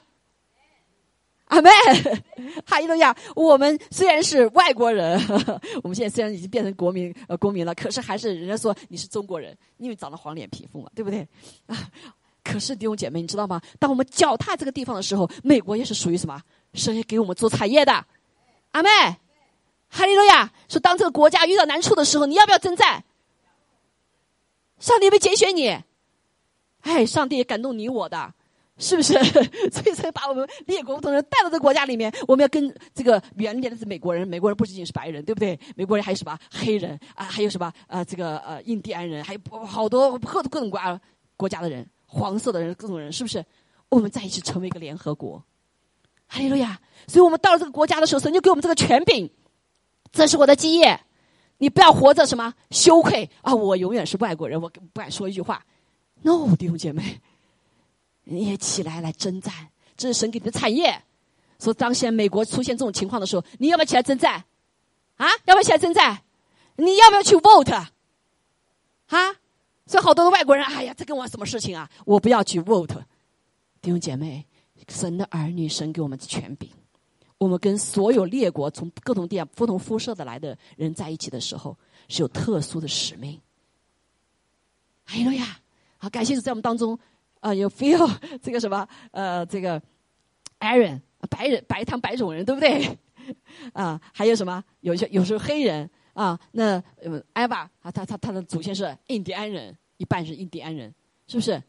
[1.46, 1.70] 阿妹，
[2.66, 3.16] 哈利路亚！
[3.37, 5.16] 我们虽然是外国人，
[5.85, 11.20] 我们现在虽然已经变成国民呃公民了，可是还是人家说你是中国人，因为长了黄脸皮肤嘛，对不对？
[11.66, 11.76] 啊，
[12.42, 13.61] 可是弟兄姐妹，你知道吗？
[13.78, 16.42] 当我们脚踏这个地方的时候，美国也是属于什么？
[16.74, 18.04] 神也给我们做产业的。
[18.72, 18.88] 阿妹，
[19.88, 20.52] 哈利路亚！
[20.68, 23.04] 说当这个国家遇到难处的时候，你要不要征战？
[24.80, 25.78] 上帝会拣选你，
[26.87, 28.33] 哎，上帝也感动你我的。
[28.79, 29.14] 是不是？
[29.72, 32.12] 所以才把我们列国不同人带到这个国家里面。
[32.29, 35.59] 我们要跟这个原来的是美国人，美国人不仅仅是白人，对不对？
[35.77, 37.25] 美国人还有什么黑人啊？
[37.25, 40.79] 还有什么呃这个呃印第安人，还有好多各各种国
[41.38, 43.42] 国家的人，黄色的人，各种人，是不是？
[43.88, 45.42] 我们在一起成为一个联合国。
[46.27, 46.79] 哈利路亚！
[47.07, 49.31] 所以我们到了这个国家的时候，神就给我们这个权柄，
[50.12, 51.01] 这是我的基业。
[51.57, 53.55] 你不要活着什么羞愧啊！
[53.55, 55.64] 我永远是外国人，我不敢说一句话。
[56.26, 57.20] No，弟兄姐妹。
[58.24, 61.00] 你也起来来征战，这是神给你的产业。
[61.60, 64.44] 说当现在美国出现这种情况的时候，你要不要起来征战？
[65.16, 66.24] 啊，要不要起来征战？
[66.74, 67.72] 你要不要去 vote？
[67.72, 69.32] 啊，
[69.86, 71.88] 所以好多的外国人，哎呀，这跟我什么事情啊？
[72.04, 73.00] 我不要去 vote。
[73.80, 74.44] 弟兄姐妹，
[74.88, 76.68] 神的儿女，神给我们的权柄，
[77.38, 83.40] 我们跟所有列国从各种地方不同肤色的来的人在一起的时候，是有特殊的使命。
[85.04, 85.60] 哎呀，
[86.09, 86.99] 感谢主在我们当中。
[87.40, 88.11] 啊，有 feel
[88.42, 89.81] 这个什么呃，这个
[90.59, 92.99] Aaron 白人白糖白种人对不对？
[93.73, 94.64] 啊，还有什么？
[94.81, 96.83] 有些有时候黑人啊，那
[97.35, 100.92] Eva 啊，他他他的祖先是印第安人，一半是印第安人，
[101.29, 101.62] 是不是？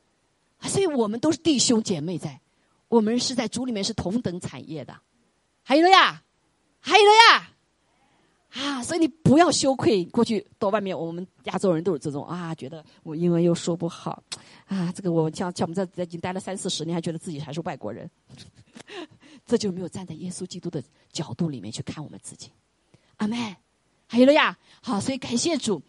[0.61, 2.39] 所以我们都是弟兄姐妹在，
[2.87, 4.97] 我们是在主里面是同等产业的。
[5.61, 6.23] 还有了呀，
[6.79, 7.49] 还有了呀。
[8.53, 10.05] 啊，所以你不要羞愧。
[10.05, 14.23] 过去到外面，我们亚洲人都是这种啊，觉得我英文又说不好，
[14.67, 18.09] 啊，这个我像像我们在在已经待了三四十年，还觉得自己还是外国人，
[19.45, 20.81] 这就没有站在耶稣基督的
[21.11, 22.49] 角度里面去看我们自己。
[23.17, 23.55] 阿妹，
[24.07, 25.81] 还有了呀，好，所以感谢主。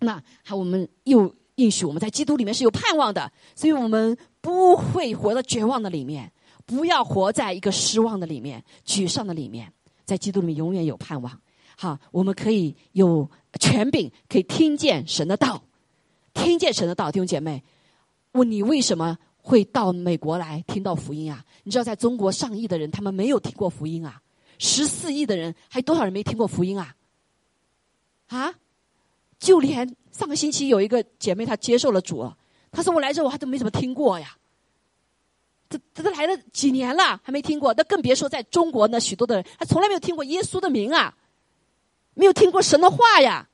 [0.00, 6.30] 那好，我们又应许我们在基督里面是有盼望的，所以我们不会活在绝望的里面，
[6.66, 9.72] 不要活在一个失望的里面、沮丧的里面，
[10.04, 11.40] 在基督里面永远有盼望。
[11.76, 13.28] 好，我们可以有
[13.60, 15.62] 权柄，可以听见神的道，
[16.32, 17.62] 听见神的道，弟兄姐妹，
[18.32, 21.44] 问你为什么会到美国来听到福音啊？
[21.64, 24.20] 你知道，在中国上亿的人，他们没有听过福音啊，
[24.58, 26.94] 十四亿的人，还有多少人没听过福音啊？
[28.28, 28.54] 啊，
[29.38, 32.32] 就连上个星期有一个姐妹，她接受了主，
[32.70, 34.36] 她说我来这我还都没怎么听过呀。
[35.68, 41.14] 这这都来了几年了，还没听过，那更别说在中国那许多的人，他从来没有听过耶稣的名啊。
[42.14, 43.48] 没有听过神的话呀，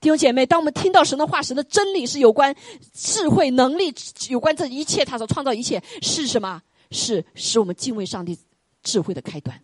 [0.00, 2.54] 弟兄姐妹，当我们听到神的话，神的真理是有关
[2.92, 3.92] 智慧、能力，
[4.28, 6.62] 有关这一切，他所创造一切是什么？
[6.92, 8.38] 是使我们敬畏上帝
[8.82, 9.60] 智慧的开端。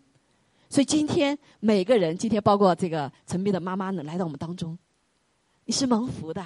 [0.69, 4.77] 所以今天每个人，今天包括这个陈斌的妈妈呢，来到我们当中，
[5.63, 6.45] 你是蒙福的，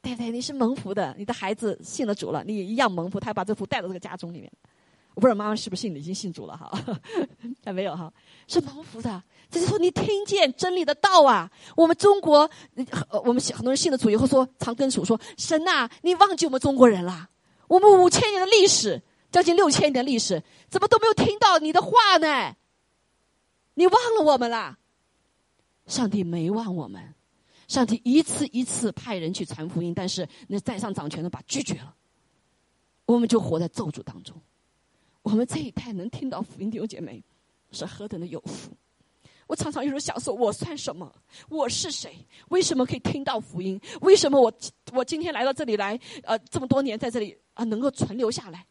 [0.00, 4.52] 对对，你是蒙福的，你的孩子信了主了，你一样蒙福，他把这福带到这个家中里面。
[5.14, 6.70] 我不知道妈妈是不是信已经信主了哈，
[7.64, 8.12] 还没有哈，
[8.46, 9.22] 是蒙福的。
[9.50, 11.50] 就是说，你听见真理的道啊！
[11.76, 12.50] 我们中国，
[13.24, 17.28] 我们很多人信了主以后说，常跟主说：“神呐，你忘记我们中国人了？
[17.68, 22.56] 我们五千年的历史，将近六千年的历史，怎么都没有听到你的话呢？
[23.74, 24.78] 你忘了我们了？”
[25.86, 27.14] 上帝没忘我们，
[27.68, 31.94] 上帝一次一次派人去传福音，但是那在上掌权的把拒绝了，
[33.06, 34.34] 我们就活在咒诅当中。
[35.22, 37.22] 我们这一代能听到福音的姐妹，
[37.70, 38.72] 是何等的有福！
[39.46, 41.12] 我常常有时候想说，我算什么？
[41.48, 42.26] 我是谁？
[42.48, 43.80] 为什么可以听到福音？
[44.00, 44.52] 为什么我
[44.92, 45.98] 我今天来到这里来？
[46.22, 48.66] 呃，这么多年在这里啊，能够存留下来？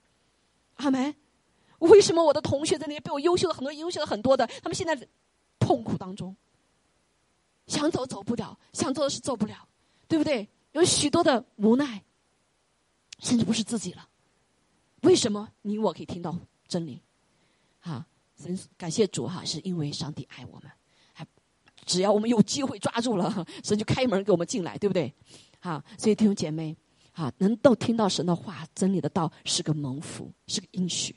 [0.76, 1.14] 阿门。
[1.80, 4.96] 为什么我的同学在那里比我优秀的很多，优秀的很多的，他们现在
[5.60, 6.34] 痛苦当中，
[7.68, 9.68] 想走走不了，想做的事做不了，
[10.08, 10.48] 对不对？
[10.72, 12.02] 有许多的无奈，
[13.20, 14.08] 甚至不是自己了。
[15.02, 16.34] 为什么你我可以听到
[16.68, 17.02] 真理？
[17.82, 18.06] 哈，
[18.44, 20.70] 神感谢主哈，是因为上帝爱我们，
[21.14, 21.26] 还
[21.86, 25.14] 只要我们有机会抓住了， 神就开门给我们进来，对不对？
[25.60, 26.76] 好，所以弟兄姐妹，
[27.14, 31.16] 哈，能够听到神的话、真理的道，是个蒙福，是个应许。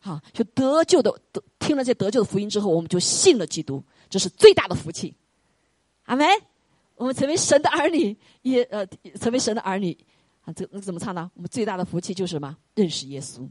[0.00, 5.14] 好，就得救的得听了这得救的福音之后，我们就信了基督，这是最大的福气。
[6.04, 6.26] 阿门。
[6.94, 8.86] 我们成为神的儿女，也呃
[9.18, 9.96] 成为神的儿女
[10.42, 11.28] 啊，这怎么唱呢？
[11.34, 12.56] 我们最大的福气就是什么？
[12.76, 13.48] 认识耶稣。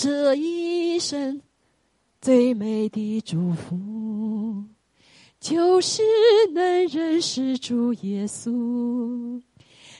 [0.00, 1.42] 这一生
[2.20, 4.62] 最美的祝福，
[5.40, 6.02] 就是
[6.52, 9.42] 能认识主耶稣。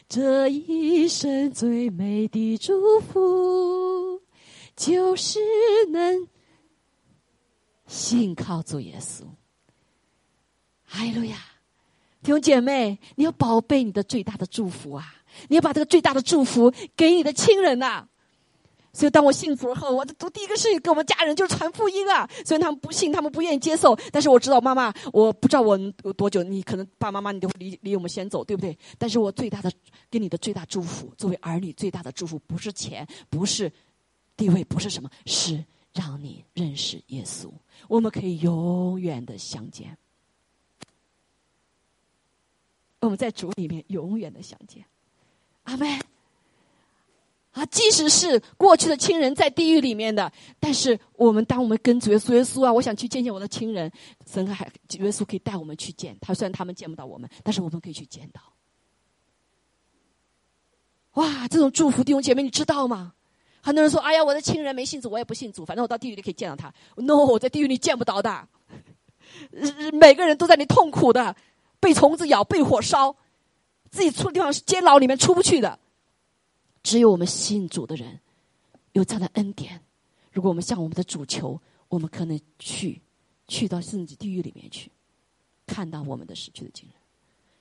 [0.08, 4.22] 这一生最美的祝福，
[4.76, 5.40] 就是
[5.90, 6.28] 能
[7.88, 9.24] 信靠主耶稣。
[10.90, 11.38] 哎路呀，
[12.22, 15.12] 弟兄姐妹，你要宝贝你的最大的祝福啊！
[15.48, 18.06] 你要把这个最大的祝福给你的亲人呐。
[18.98, 22.28] 所以，当我信主后，我的第一个事情跟我们家人就是传福音啊。
[22.44, 28.76] 虽然他们不信，他们不愿意接受，但是我知道妈妈，我不知道我有多久，你可能爸爸妈妈你都离离我们先走，对不对？
[28.98, 29.70] 但是我最大的
[30.10, 33.72] 给你的最大祝福，作为儿女最大的祝福，不是钱，不是
[34.36, 37.48] 地位，不是什么，是让你认识耶稣，
[37.86, 39.96] 我们可以永远的相见。
[42.98, 44.84] 我们在主里面永远的相见，
[45.62, 46.17] 阿门。
[47.58, 50.30] 啊，即使是过去的亲人在地狱里面的，
[50.60, 53.90] 但是我们当我们跟主耶稣耶稣啊，我想去见见我的亲人，
[54.30, 54.64] 神还
[55.00, 58.40] 耶稣可以带我们去见他，虽然他们见不到我们，但是我们可以去见到。
[61.14, 63.14] 哇，这种祝福弟兄姐妹，你知道吗？
[63.60, 66.72] 很多人说：“哎呀，我的亲人没信主，我也不信主，反正我到地狱里可以见到他。
[66.94, 68.48] ”No，我在地狱里见不到的。
[69.92, 71.34] 每个人都在那痛苦的。
[71.80, 73.14] 被虫子咬，被火烧，
[73.90, 75.78] 自己出的地方是监牢里面出不去的。
[76.82, 78.20] 只有我们信主的人
[78.92, 79.80] 有这样的恩典。
[80.32, 83.00] 如果我们向我们的主求，我们可能去
[83.46, 84.90] 去到甚至地狱里面去，
[85.66, 86.96] 看到我们的死去的亲人。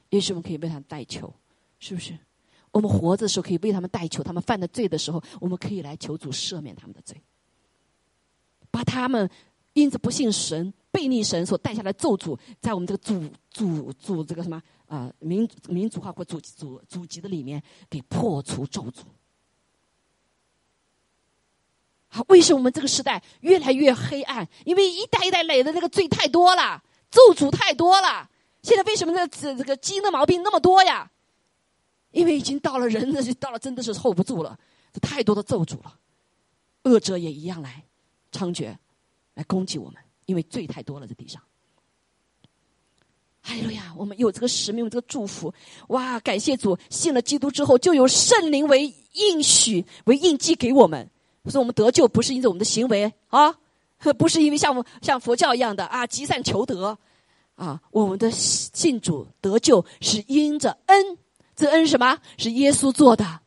[0.09, 1.33] 也许我们可以为他们代求，
[1.79, 2.17] 是不是？
[2.71, 7.21] 我们活着的时候可以为他们代求，他们犯的罪的时候，我们可以来求主赦免他们的罪，
[8.69, 9.29] 把他们
[9.73, 10.73] 因着不信神。
[10.89, 19.03] 背逆神所带下来咒诅，在我们这个祖祖祖这个什么啊民民族化或祖祖祖籍的里面，给破除咒诅。
[22.09, 24.47] 好，为什么我们这个时代越来越黑暗？
[24.65, 26.81] 因为一代一代累的那个罪太多了，
[27.11, 28.29] 咒诅太多了。
[28.63, 31.11] 现在为什么这这这个基因的毛病那么多呀？
[32.11, 34.57] 因为已经到了人，的到了真的是 hold 不住了，
[34.93, 35.99] 这太多的咒诅了，
[36.83, 37.83] 恶者也一样来
[38.31, 38.75] 猖獗，
[39.33, 40.01] 来攻击我们。
[40.25, 41.41] 因为罪太多了，这地上。
[43.47, 45.53] 哎呦呀，我们有这个使命，有这个祝福，
[45.87, 46.19] 哇！
[46.19, 51.09] 感谢主，信了基督之后，就有圣灵为应许、为印记给我们。
[51.45, 53.55] 所以，我们得救不是因着我们的行为啊，
[54.17, 56.97] 不是因为像像佛教一样的啊，积善求得
[57.55, 57.79] 啊。
[57.91, 61.17] 我们的信主得救是因着恩，
[61.55, 62.19] 这恩什么？
[62.37, 63.39] 是耶稣做的。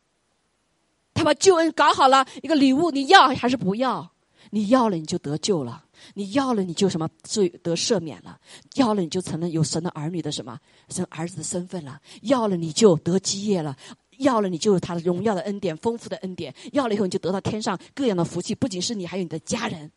[1.13, 4.11] 他把救恩搞好了，一个礼物，你要还是不要？
[4.49, 5.85] 你要了，你就得救了。
[6.13, 8.37] 你要了，你就什么罪得赦免了；
[8.75, 13.75] 要了，你就成了有神的儿女的什么神儿子的身份了；要了，你就得基业了；
[14.17, 19.91] 要了，你就有他的荣耀的恩典、丰富的恩典；要了以后，你就得到天上各样的福气，不仅是你，还有你的家人。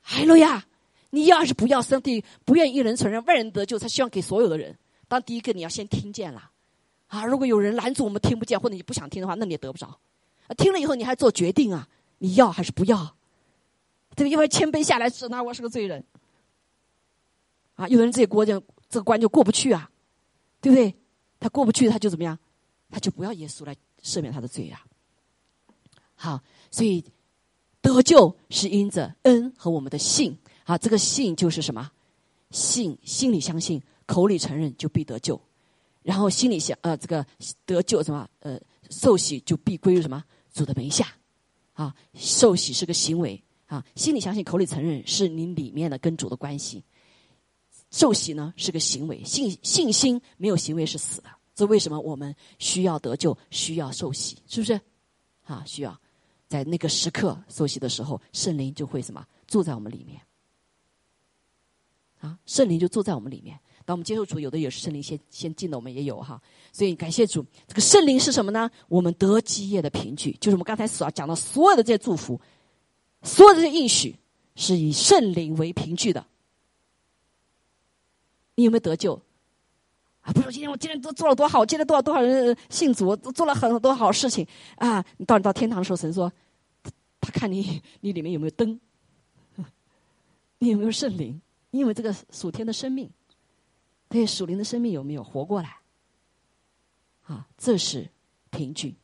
[0.00, 0.64] 海路亚，
[1.10, 4.76] 你要是不要上帝不愿意一人承认万人得救，他希望给所有的人。
[5.08, 6.50] 当第一个，你要先听见了
[7.08, 7.24] 啊！
[7.24, 9.98] 如果有人拦住我们听不见，或者你不想听的话，那你也得不着。
[10.56, 11.88] 听了以后，你还做决定啊？
[12.18, 13.16] 你要还是不要？
[14.20, 16.04] 这个因为谦卑下来，指那我是个罪人，
[17.74, 18.60] 啊，有的人这些国家
[18.90, 19.90] 这个关就过不去啊，
[20.60, 20.94] 对不对？
[21.38, 22.38] 他过不去，他就怎么样？
[22.90, 24.84] 他就不要耶稣来赦免他的罪啊。
[26.16, 27.02] 好，所以
[27.80, 31.90] 得救是因着恩和我们的信啊，这个信就是什么？
[32.50, 35.40] 信心里相信，口里承认就必得救，
[36.02, 37.24] 然后心里想呃，这个
[37.64, 38.28] 得救什么？
[38.40, 38.60] 呃，
[38.90, 41.08] 受洗就必归于什么主的门下
[41.72, 41.94] 啊？
[42.12, 43.42] 受洗是个行为。
[43.70, 46.82] 啊，心里相信，口里承认，是你里面的跟主的关系。
[47.92, 51.30] 受洗呢是个行为，信信心没有行为是死的。
[51.54, 54.80] 这为什么我们需要得救，需要受洗，是不是？
[55.44, 55.96] 啊，需要
[56.48, 60.20] 在那个时刻受洗的时候，圣灵就会什么住在我们里面。
[62.18, 63.56] 啊，圣灵就住在我们里面。
[63.84, 66.42] 当我们接受主，有的也是圣灵先先进的，我们也有哈。
[66.72, 68.68] 所以感谢主，这个圣灵是什么呢？
[68.88, 72.40] 我们得基业的凭据，就是我们刚才所讲的所有的这些祝福。
[73.22, 74.16] 所有的这些应许
[74.56, 76.26] 是以圣灵为凭据的。
[78.54, 79.20] 你有没有得救？
[80.22, 84.46] 啊，不是今天我今天都做了多好，今天多少多少人信主，做了很多好事情
[84.76, 85.02] 啊！
[85.16, 86.30] 你到你到天堂的时候，神说，
[87.22, 88.78] 他看你你里面有没有灯，
[90.58, 91.40] 你有没有圣灵？
[91.70, 93.10] 你有没有这个属天的生命？
[94.10, 95.78] 对属灵的生命有没有活过来？
[97.22, 98.06] 啊，这是
[98.50, 98.94] 凭据。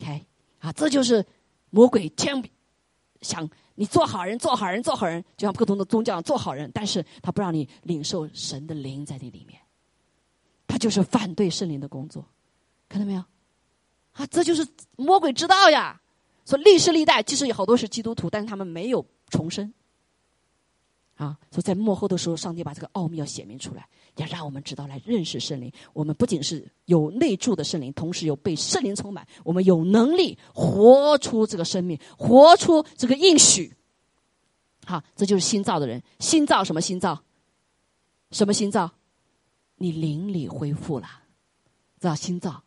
[0.00, 0.24] OK，
[0.60, 1.26] 啊，这就是
[1.70, 2.44] 魔鬼千万
[3.22, 9.60] 想你做好人，做好人，做好人，就像不同的宗教做好人，但是他不让你领受神的灵在那里面，
[10.66, 12.24] 他就是反对圣灵的工作，
[12.88, 13.24] 看到没有？
[14.12, 14.66] 啊，这就是
[14.96, 16.00] 魔鬼之道呀。
[16.44, 19.72] 所以历世历代其实有好多是基督徒，但是他们没有重生。
[21.18, 25.70] 啊，所以在幕后的时候，上帝把这个奥秘要显明出来，要让我们知道来认识圣灵。
[25.92, 33.74] 我们不仅是有内住的圣灵，同时有被圣灵充满，我们有能力活出这个生命，活出这个应许。
[34.86, 36.00] 好，这就是新造的人。
[36.20, 37.20] 新造什么新造？
[38.30, 38.88] 什么新造？
[39.78, 41.08] 你灵里恢复了，
[42.00, 42.62] 知道新造？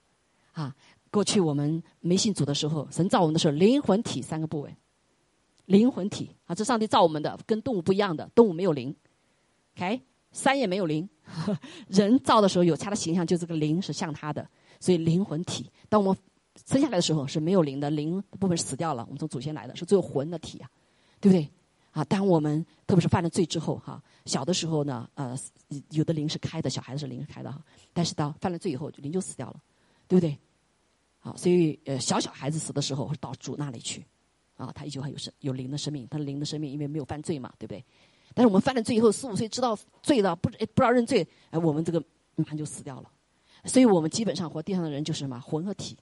[0.51, 0.75] 啊，
[1.09, 4.75] 过去我们没信主的时候，神造我们的时候，灵魂体三个部位。
[5.71, 8.93] 灵魂体啊，这上帝造我们的跟动物不一样的，动物没有灵
[9.77, 10.01] ，OK，
[10.33, 11.07] 山也没有灵，
[11.87, 14.45] 人造的时候有他的形象，就这个灵是像他的，
[14.81, 15.71] 所以灵魂体。
[15.87, 16.21] 当我们
[16.67, 20.69] 生下来的时候是没有灵的，灵部分死掉了，我们从祖先来的是只有魂的体啊，
[21.21, 21.49] 对不对？
[21.91, 25.37] 啊，当我们特别是犯了罪之后哈，小的时候呢，呃，
[25.91, 27.61] 有的灵是开的，小孩子是灵开的哈，
[27.93, 29.61] 但是到犯了罪以后，灵就死掉了，
[30.07, 30.37] 对不对？
[31.19, 34.05] 好，所以呃，小小孩子死的时候会到主那里去。
[34.65, 37.83] 啊，他依旧还有生有灵的生命，他灵的生命因为没有犯罪嘛，对不对？
[38.33, 42.01] 但是我们犯了罪以后，四五岁知道罪了，不不知道认罪，哎，我们这个
[42.35, 43.09] 马上就死掉了。
[43.65, 45.97] 所以我们基本上活地上的人就是什么魂和体。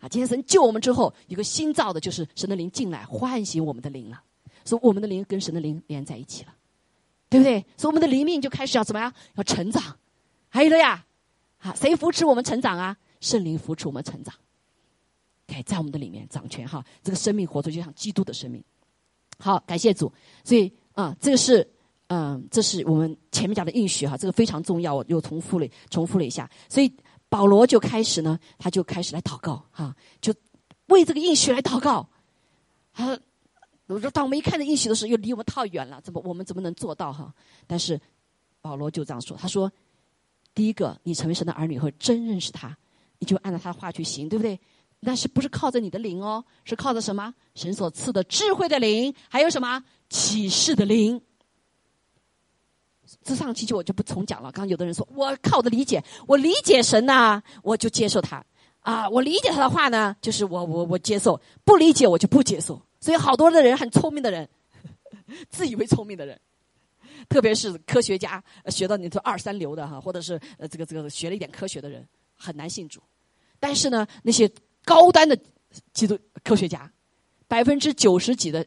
[0.00, 4.22] 啊，今天神救我们之后，有个新造的，就是神的灵进来唤醒我们的灵了，
[4.64, 6.54] 所以我们的灵跟神的灵连在一起了，
[7.28, 7.60] 对不对？
[7.76, 9.12] 所以我们的灵命就开始要怎么样？
[9.34, 9.96] 要成长。
[10.48, 11.04] 还有了呀，
[11.58, 12.96] 啊，谁扶持我们成长啊？
[13.20, 14.32] 圣灵扶持我们成长。
[15.48, 18.62] 哎，在我们的里面掌权哈，这个生命活出就像基督的生命。
[19.38, 20.12] 好，感谢主。
[20.44, 21.68] 所以啊，这个是
[22.08, 24.94] 嗯，这是我们前面讲的应许哈，这个非常重要。
[24.94, 26.50] 我又重复了，重复了一下。
[26.68, 26.90] 所以
[27.28, 30.34] 保罗就开始呢，他就开始来祷告哈，就
[30.86, 32.08] 为这个应许来祷告。
[32.92, 33.18] 他
[33.86, 37.32] 我说，当我们一看到应许的时候，又离我们太远了，怎么我们怎么能做到哈？
[37.66, 37.98] 但是
[38.60, 39.70] 保罗就这样说，他说：
[40.54, 42.76] 第一个，你成为神的儿女后，真认识他，
[43.18, 44.58] 你就按照他的话去行，对不对？
[45.00, 46.44] 那是不是靠着你的灵哦？
[46.64, 47.32] 是靠着什么？
[47.54, 51.20] 神所赐的智慧的灵，还有什么启示的灵？
[53.22, 54.50] 这上期就我就不重讲了。
[54.50, 58.44] 刚有的人说我靠我的理解，我理解神呐，我就接受他
[58.80, 59.08] 啊。
[59.08, 62.82] 我理解他的话呢，就是我我我接受；不理解我就不接受。
[63.00, 64.48] 所以好多的人很聪明的人，
[65.48, 66.38] 自以为聪明的人，
[67.28, 72.04] 特别是科学家，学到你这二三流的哈，或者是呃这个这个学了一点科学的人，
[72.36, 73.00] 很难信主。
[73.60, 74.50] 但是呢，那些。
[74.88, 75.38] 高端的
[75.92, 76.90] 基督科学家，
[77.46, 78.66] 百分之九十几的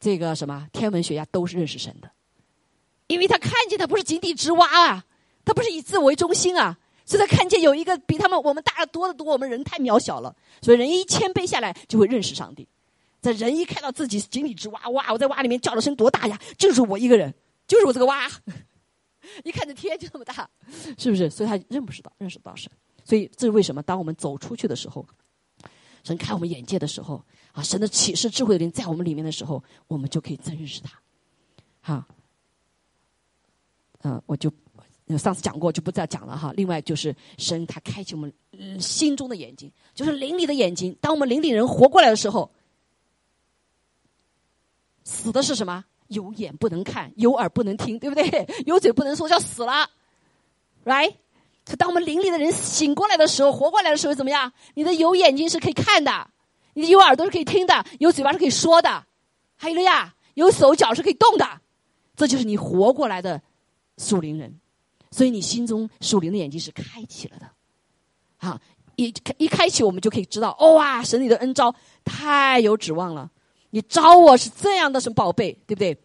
[0.00, 2.10] 这个什么天文学家都是认识神的，
[3.06, 5.04] 因为他看见他不是井底之蛙啊，
[5.44, 6.76] 他不是以自我为中心啊，
[7.06, 12.66] 所以他看见有一个比他们我们大的多得多，我们人太渺小了，所以人一谦卑下来就会认识上帝。
[13.20, 17.32] 在人一看到自己井底之蛙，哇，我在蛙里面叫的声多大呀，就是我一个人，
[17.68, 18.28] 就是我这个蛙，
[19.44, 20.50] 一看这天就这么大，
[20.98, 21.30] 是不是？
[21.30, 22.68] 所以他认不识到，认识不到神。
[23.04, 23.80] 所以这是为什么？
[23.82, 25.06] 当我们走出去的时候。
[26.04, 31.00] 神开我们眼界的时候，啊，神的启示智慧的灵在我们里面的时候，我们就可以真认识他。
[31.80, 32.04] 好，
[34.02, 34.52] 嗯，我就
[35.18, 36.52] 上次讲过，就不再讲了哈。
[36.54, 38.32] 另外就是神他开启我们
[38.78, 40.96] 心中的眼睛，就是灵里的眼睛。
[41.00, 42.50] 当我们灵里人活过来的时候，
[45.02, 45.84] 死的是什么？
[46.08, 48.46] 有眼不能看，有耳不能听，对不对？
[48.66, 49.90] 有嘴不能说，叫死了
[50.84, 51.14] ，right？
[51.64, 54.52] 可当我们灵里的人醒过来的时候，活过来的时候，怎么样？
[54.74, 56.30] 你的有眼睛是可以看的，
[56.74, 59.06] 你的有耳朵是可以听的，有嘴巴是可以说的，
[59.56, 61.60] 还有了呀，有手脚是可以动的，
[62.16, 63.40] 这就是你活过来的
[63.96, 64.60] 属灵人。
[65.10, 67.48] 所以你心中属灵的眼睛是开启了的，
[68.36, 68.60] 好，
[68.96, 73.30] 一一开启，我们就可以知道，哇，神你的恩招太有指望了，
[73.70, 75.96] 你招我是这样的什么宝贝，对不对？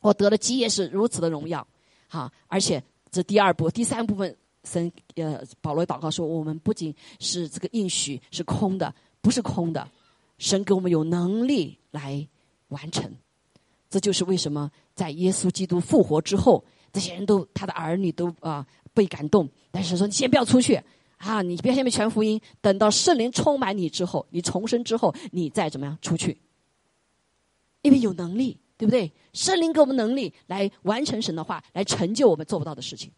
[0.00, 1.66] 我得了基业是如此的荣耀，
[2.08, 4.36] 好，而且这第二步、第三部分。
[4.64, 9.88] 神呃，保罗祷告说：“我们不仅是这个应许是空的，不是空的，
[10.38, 12.26] 神给我们有能力来
[12.68, 13.10] 完成。
[13.88, 19.48] 这就是为什么在耶稣基督复活之后，这些人都他的儿女都啊被感动。
[19.70, 20.80] 但是说你先不要出去
[21.16, 26.38] 啊，你不要先被传福音，等到圣灵充满你之后，你重生之后，你再怎么样出去，
[27.82, 29.10] 因为有能力，对不对？
[29.32, 33.10] 圣灵给我们能力来完成神的话，来成就我们做不到的事情。”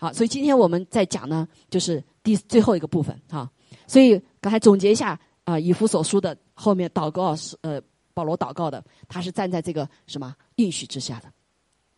[0.00, 3.50] 好，所以今天我们在讲呢，就是第最后一个部分哈。
[3.86, 7.82] 所以刚才总结一下啊，以弗所书的后面祷告是呃，
[8.14, 11.28] 保罗祷告的，他是站在这个什么应许之下的，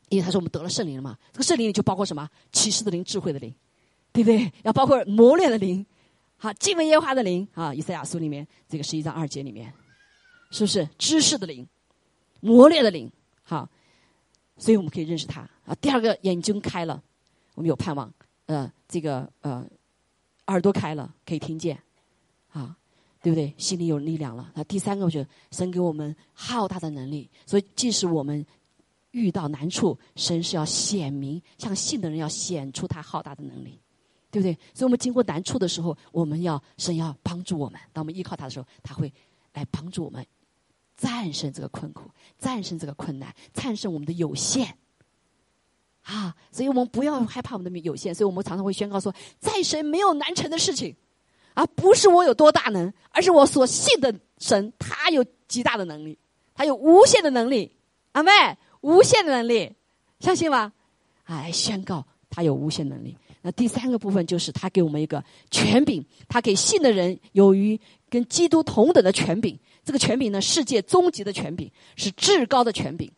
[0.08, 3.54] 因为他说我们得了圣灵了嘛，这个圣灵里就包括什么启示的灵、智慧的灵，
[4.12, 4.50] 对不对？
[4.62, 5.84] 要包括磨练的灵，
[6.38, 7.74] 好，敬畏耶和华的灵啊。
[7.74, 9.70] 以赛亚书里面这个十一章二节里面，
[10.50, 11.68] 是不是知识的灵，
[12.40, 13.12] 磨练的灵？
[13.42, 13.68] 好，
[14.56, 15.74] 所以我们可以认识他啊。
[15.82, 17.02] 第二个眼睛开了，
[17.60, 18.10] 我们有盼望。
[18.46, 19.64] 呃，这个呃，
[20.46, 21.78] 耳朵开了，可以听见，
[22.48, 22.74] 啊，
[23.22, 23.54] 对不对？
[23.58, 24.50] 心里有力量了。
[24.54, 28.44] 那第三个，我觉得神给我们浩大的能力，所以即使我们
[29.10, 33.78] 遇到难处，神是要显明，向信的人要显出他浩大的能力，
[34.30, 34.54] 对不对？
[34.72, 37.78] 所以我们经过难处的时候，我们要神要帮助我们。
[37.92, 39.12] 当我们依靠他的时候，他会
[39.52, 40.26] 来帮助我们
[40.96, 44.76] 战胜这个困苦，战胜这个困难，战胜我们的有限。
[46.02, 50.94] 啊，所以我们不要害怕我们的有限，所以我们常常会宣告说，在神没有难成的事情，
[51.54, 56.18] 啊，不是我有多大能，而是我所信的神，他有极大的能力，
[56.54, 57.70] 他有无限的能力，
[58.12, 58.30] 阿妹，
[58.80, 59.72] 无限的能力，
[60.18, 60.72] 相信吗？
[61.24, 63.16] 哎，宣告他有无限能力。
[63.42, 67.78] 那第三个部分就是他给我们一个权柄，他给信的人有于
[68.08, 69.58] 跟基督同等的权柄。
[69.84, 73.10] 这个权柄呢，世界终极的权柄，是至高的权柄。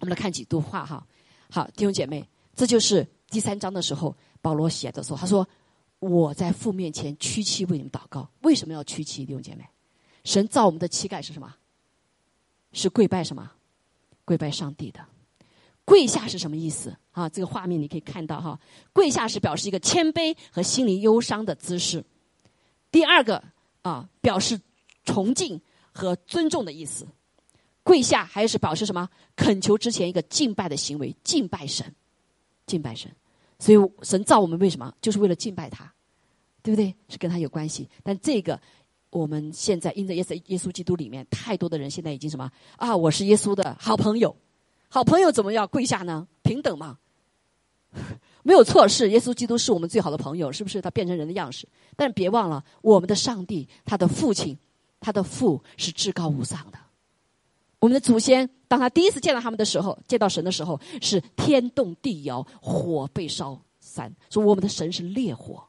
[0.00, 1.04] 我们来看几段话哈。
[1.50, 5.48] 好，弟兄姐妹，这就是第三章的时候，保罗写的说：“他说
[5.98, 8.28] 我在父面前屈膝为你们祷告。
[8.42, 9.24] 为什么要屈膝？
[9.24, 9.66] 弟兄姐妹，
[10.24, 11.54] 神造我们的膝盖是什么？
[12.72, 13.50] 是跪拜什么？
[14.26, 15.00] 跪拜上帝的。
[15.86, 16.94] 跪下是什么意思？
[17.12, 18.60] 啊，这个画面你可以看到哈，
[18.92, 22.04] 跪下是表示一个谦卑和心灵忧伤的姿势。
[22.90, 23.42] 第二个
[23.80, 24.60] 啊，表示
[25.04, 25.58] 崇敬
[25.92, 27.08] 和尊重的意思。”
[27.88, 29.08] 跪下还是保持什么？
[29.34, 31.94] 恳求之前一个敬拜的行为，敬拜神，
[32.66, 33.10] 敬拜神。
[33.58, 34.94] 所以神造我们为什么？
[35.00, 35.90] 就是为了敬拜他，
[36.62, 36.94] 对不对？
[37.08, 37.88] 是跟他有关系。
[38.02, 38.60] 但这个
[39.08, 42.94] 我们现在因着耶稣耶稣基督里面，太多的人现在已经什么啊？
[42.94, 44.36] 我是耶稣的好朋友，
[44.90, 46.28] 好朋友怎么要跪下呢？
[46.42, 46.98] 平等嘛，
[48.44, 48.86] 没有错。
[48.86, 50.82] 是耶稣基督是我们最好的朋友，是不是？
[50.82, 51.66] 他变成人的样式。
[51.96, 54.58] 但别忘了，我们的上帝，他的父亲，
[55.00, 56.78] 他的父是至高无上的。
[57.80, 64.12] 我们的祖先，当他第一次见到他们的时候，见到神的时候，是天动地摇，火被烧散。
[64.30, 65.68] 说我们的神是烈火，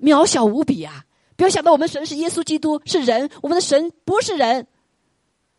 [0.00, 1.04] 渺小无比啊！
[1.36, 4.66] 不要想到我们神是耶稣基督是人，我们的神不是人，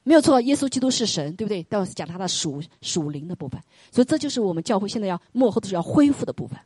[0.04, 1.62] 没有错，耶稣基督是神，对不对？
[1.64, 3.62] 待会讲他的属属灵的部分，
[3.92, 6.60] 所以这就是我们教会现在要幕后的是要恢复的部分。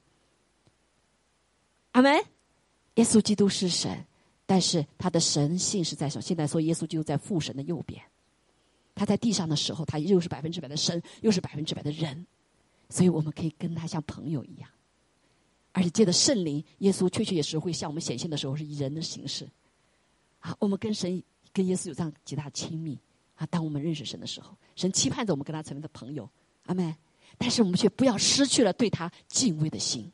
[1.92, 2.24] 阿门。
[2.96, 4.06] 耶稣基督是神。
[4.50, 6.22] 但是他的神性是在什么？
[6.22, 8.02] 现在说耶稣就在父神的右边，
[8.96, 12.26] 他在地上的时候，他又是百分之百的神，又是百分之百的人，
[12.90, 14.70] 所以我们可以跟他像朋友一样，
[15.74, 19.46] 而且借着圣灵，耶稣确确也是会向我们显现的时候是以人的形式，
[20.40, 21.22] 啊，我们跟神
[21.52, 22.98] 跟耶稣有这样极大的亲密
[23.36, 23.46] 啊。
[23.48, 26.30] 当我们认识神的时候，神期盼着我们跟他成为的朋友，
[26.68, 26.96] 阿门。
[27.38, 30.10] 但是我们却不要失去了对他敬畏的心，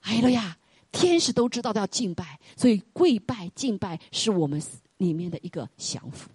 [0.00, 0.58] 哎呀。
[0.94, 4.62] 天使都知道要敬拜，所以跪拜敬拜是我们
[4.98, 6.30] 里面的一个降服，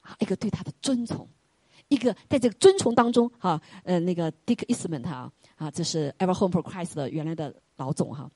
[0.00, 1.28] 啊，一个对他的尊崇，
[1.88, 8.30] 一个在这个尊崇当中，哈，呃，那个 Dick Eastman 哈，啊，这是 Ever Home for Christ 的原来的老总哈，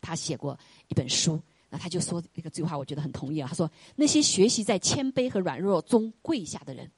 [0.00, 1.38] 他写过一本书，
[1.68, 6.90] 那他就说一个这句话，我觉得很同意啊，他说那些学习在谦卑和软弱中跪下的人，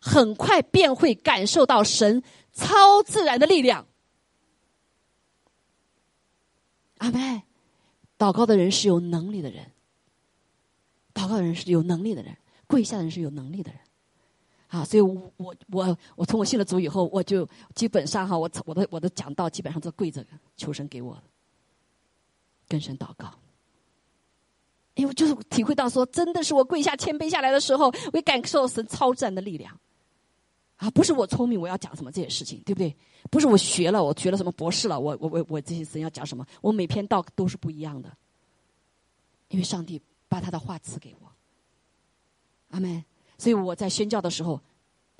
[0.00, 2.22] 很快便会感受到神
[2.52, 3.84] 超自然的力量。
[7.02, 7.42] 阿妹，
[8.16, 9.66] 祷告的人是有能力的人，
[11.12, 12.36] 祷告的人是有能力的人，
[12.68, 13.80] 跪下的人是有能力的人，
[14.68, 17.44] 啊，所以我我我我从我信了主以后，我就
[17.74, 20.24] 基本上哈，我我的我的讲道基本上都跪着
[20.56, 21.20] 求神给我，
[22.68, 23.34] 跟神祷告，
[24.94, 29.76] 因为就是体会到说，真的是我跪下谦卑下来的时候，我感受神超自然的力量。
[30.82, 32.92] 啊，不是我聪明，我要讲什么这些事情，对不对？
[33.30, 36.44] 不是我学了，我学了什么博士了，我我我我这些神要讲什么？
[36.60, 38.10] 我每篇道都是不一样的，
[39.46, 41.30] 因为上帝把他的话赐给我，
[42.70, 43.04] 阿门。
[43.38, 44.60] 所以我在宣教的时候，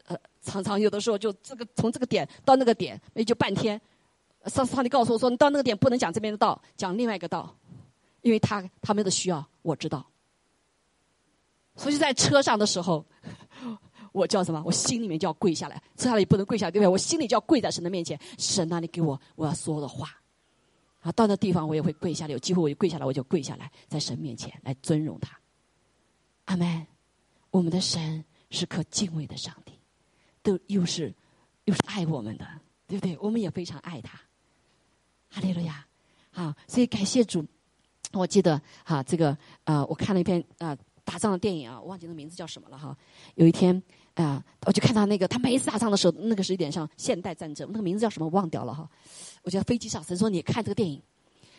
[0.07, 3.81] 呃，常常有的时候就这个从这个点到那个点，也就半天。
[4.47, 7.57] 上上帝告诉我说，你到那个点不能讲这边的道，讲另外一个道，
[8.23, 10.05] 因为他他们的需要我知道。
[11.77, 13.07] 所以在车上的时候。
[14.13, 14.63] 我叫什么？
[14.65, 16.89] 我心里面就要跪下来，跪下来也不能跪下，对不对？
[16.89, 20.09] 我心里就要跪在神的面前，神啊，你给我我要说的话，
[21.01, 25.37] 啊，到那地方我也会跪下来，有机会我就跪下来，我就跪下来，在神面前来尊荣他。
[26.45, 26.87] 阿门。
[27.51, 29.75] 我们的神是可敬畏的上帝，
[30.43, 31.15] 都又是
[31.67, 32.49] 又是爱我们的，
[32.89, 33.15] 对不对？
[33.21, 34.19] 我们也非常爱他。
[35.29, 35.87] 哈利路亚，
[36.31, 37.45] 好，所以感谢主。
[38.13, 42.97] 我记得哈，这个呃，我看了一篇啊打仗的电影啊，我忘记那名字叫什么了哈。
[43.35, 43.83] 有一天。
[44.15, 48.89] 啊，我就看到那个他每一次打仗的时候，那个是有点像现代战争，那个名字叫什么忘掉了哈。
[49.43, 51.03] 我觉得飞机上神说你看这个电影，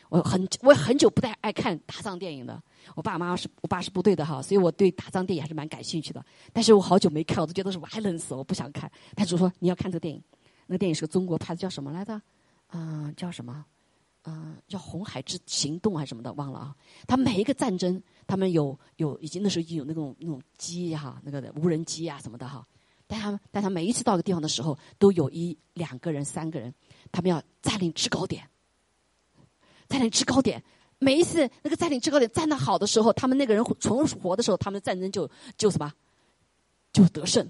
[0.10, 2.62] 我很我很久不太爱看打仗电影的。
[2.96, 6.24] 我爸妈是我爸是部队的哈，所以我对打仗电影还是蛮感兴趣的。
[6.52, 8.92] 但是我好久没看，我都觉得是 violence，我不想看。
[9.16, 10.22] 他就说你要看这个电影，
[10.68, 12.22] 那个电影是个中国拍的，叫什么来着？
[12.72, 13.66] 嗯，叫什么？
[14.26, 16.76] 嗯，叫《红海之行动》还是什么的，忘了啊。
[17.08, 22.66] 他每一个战争，他们有有已经那时候已经有那种那种机哈，那个无人机啊什么的哈。
[23.06, 26.74] 但他们但他每一次到个地方的时候，都有一两个人、三个人，
[27.12, 28.48] 他们要占领制高点，
[29.90, 30.64] 占领制高点。
[31.00, 35.92] 每一次那个占领制高点站的好的时候，他们那个人存活的时候，他们战争就就什么，
[36.94, 37.46] 就得胜。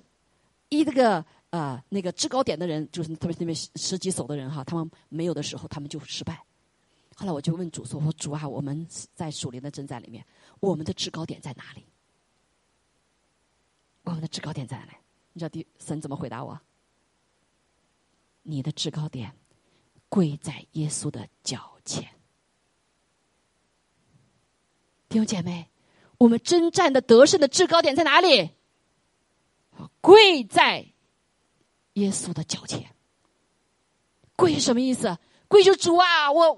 [0.69, 6.43] 一这个呃那个制高点的人，就是特别是那边十几手的人哈，他们没有的时候，他们就失败。
[7.15, 10.25] 后来我就问主说：“我说主啊，我们在属灵的征战里面，
[10.59, 11.85] 我们的制高点在哪里？
[14.03, 14.91] 我们的制高点在哪里？”
[15.33, 16.59] 你知道第神怎么回答我？
[18.43, 19.35] 你的制高点
[20.09, 22.03] 跪在耶稣的脚前。
[25.09, 25.69] 弟兄姐妹，
[26.17, 28.51] 我们征战的得胜的制高点在哪里？
[30.01, 30.87] 跪在
[31.93, 32.95] 耶稣的脚前。
[34.35, 35.17] 跪什么意思？
[35.47, 36.53] 跪就主啊，我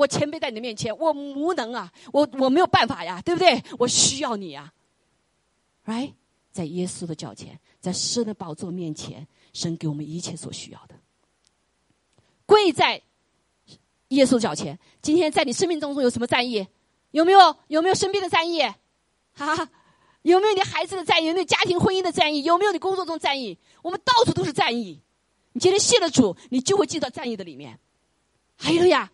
[0.00, 3.62] 我谦卑在你的面前，我无能啊，我我没有办法呀，对不对？
[3.78, 4.72] 我需要你呀
[5.84, 6.14] ，right？
[6.50, 10.94] 在耶稣的脚前，在神的宝座面前，神给我们一切所需要的。
[12.46, 13.02] 跪在
[14.08, 14.78] 耶稣脚前。
[15.02, 16.66] 今天在你生命当中有什么战役？
[17.10, 18.62] 有没有有没有身边的战役？
[19.34, 19.68] 哈，
[20.22, 21.26] 有没有你孩子的战役？
[21.26, 22.42] 有没有家庭婚姻的战役？
[22.42, 23.58] 有没有你工作中战役？
[23.82, 24.98] 我们到处都是战役。
[25.52, 27.78] 你今天谢了主，你就会进到战役的里面。
[28.56, 29.12] 还有呀，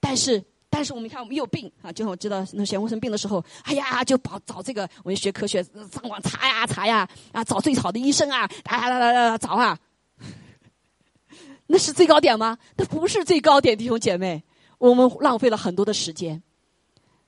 [0.00, 0.42] 但是。
[0.72, 1.90] 但是我们看，我们有病啊！
[1.90, 9.76] 就像我知道那贤卫生病的时候，哎呀，就跑找这个，我们学科学，上网查呀查呀，啊，找最好的医生啊，来来来来找啊。
[11.66, 12.56] 那是最高点吗？
[12.76, 14.44] 那不是最高点，弟兄姐妹，
[14.78, 16.40] 我们浪费了很多的时间，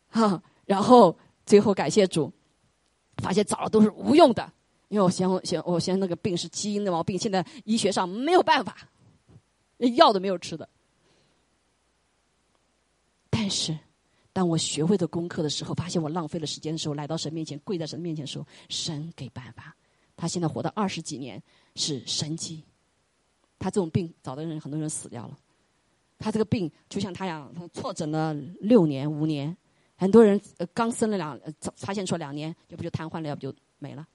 [0.09, 0.41] 哈。
[0.65, 2.33] 然后最后感谢主，
[3.17, 4.49] 发现找了都是无用的，
[4.87, 8.77] 因为我嫌我嫌我嫌那个病是基因的毛病，现在医学上没有办法，
[9.97, 10.69] 药都没有吃的。
[13.43, 13.77] 但是，
[14.33, 19.77] 当我学会的功课的时候，发现我浪费了时间的时候，来到神面前，跪在神面前说：“神给办法。”
[20.15, 21.43] 他现在活到二十几年
[21.75, 22.63] 是神迹。
[23.59, 25.37] 他这种病，找的人很多人死掉了。
[26.21, 29.57] 他这个病就像他一样，他错诊了六年、五年，
[29.97, 30.41] 很多人
[30.73, 31.37] 刚生了两，
[31.75, 34.07] 发现出两年，要不就瘫痪了，要不就没了。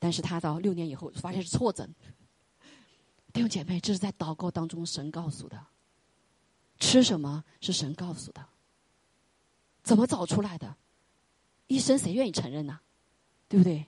[0.00, 1.88] 但是他到六年以后发现是错诊。
[3.32, 5.64] 弟兄姐妹，这是在祷告当中神告诉的。
[6.78, 8.44] 吃什么是神告诉的？
[9.82, 10.76] 怎么找出来的？
[11.66, 12.78] 医生谁愿意承认呢？
[13.48, 13.84] 对不对？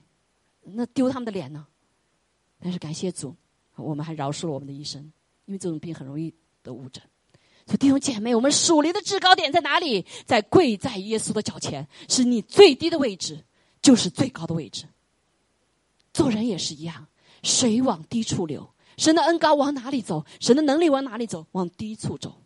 [0.63, 1.67] 那丢他们的脸呢？
[2.59, 3.35] 但是感谢主，
[3.75, 5.01] 我们还饶恕了我们的医生，
[5.45, 7.03] 因为这种病很容易得误诊。
[7.65, 10.05] 所以弟兄姐妹，我们属灵的制高点在哪里？
[10.25, 13.45] 在跪在耶稣的脚前，是你最低的位置，
[13.81, 14.87] 就是最高的位置。
[16.11, 17.07] 做人也是一样，
[17.43, 20.25] 水往低处流，神的恩高往哪里走？
[20.39, 21.45] 神的能力往哪里走？
[21.51, 22.40] 往低处走。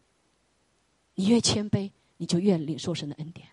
[1.16, 3.47] 你越谦卑，你就越领受神的恩典。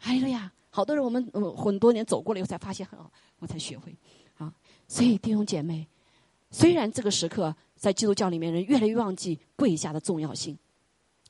[0.00, 1.24] 哎呀，好多人我们
[1.56, 3.96] 很多年走过了以后才发现，很好，我才学会
[4.36, 4.52] 啊。
[4.86, 5.88] 所以弟兄姐妹，
[6.50, 10.58] 虽然这个时刻在基督教里面人越来越忘记跪下的重要性，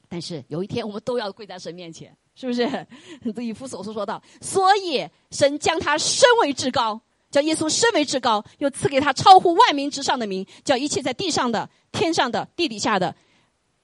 [0.08, 2.86] 但是有一天我们都要跪在神面前，是不是？
[3.40, 7.00] 以弗所书说到，所以神将他升为至高，
[7.30, 13.14] 叫耶稣升为至高，又赐给他超乎万民之上的名，叫一切在地上的、天上的、地底下的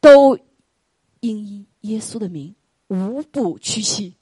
[0.01, 0.37] 都。
[1.21, 2.55] 因耶稣的名，
[2.89, 4.17] 无不屈膝。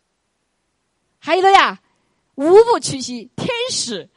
[1.19, 1.81] 还有的呀，
[2.35, 3.31] 无不屈膝。
[3.37, 4.09] 天使，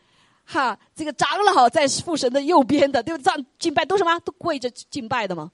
[0.45, 3.23] 哈，这个长老在父神的右边的，对不对？
[3.23, 4.19] 这样敬拜都什么？
[4.19, 5.51] 都跪着敬拜的吗？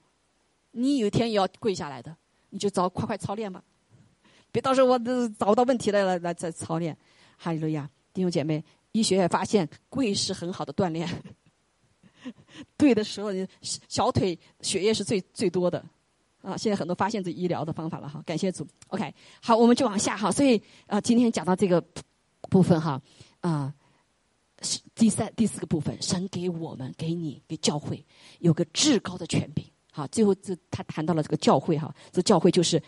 [0.72, 2.16] 你有一天也要跪下来的，
[2.50, 3.64] 你就早快快操练吧，
[4.52, 6.96] 别到时候我都找不到问题了来来再操练。
[7.38, 11.08] 哈利路亚，弟兄姐妹，医学也发现跪是很好的锻炼。
[12.78, 15.84] 对的时候，小腿血液是最最多的。
[16.42, 18.66] 啊，现在很多发现这医疗的方法了哈，感谢主。
[18.88, 20.32] OK，好，我们就往下哈。
[20.32, 21.84] 所以啊，今天讲到这个
[22.50, 23.02] 部分哈，
[23.42, 23.74] 啊，
[24.96, 28.06] 第三、第四个部分，神给我们、给你、给教会
[28.40, 29.66] 有个至高的权柄。
[29.92, 32.82] 好，最后这他谈到了这个教会哈，这教会就是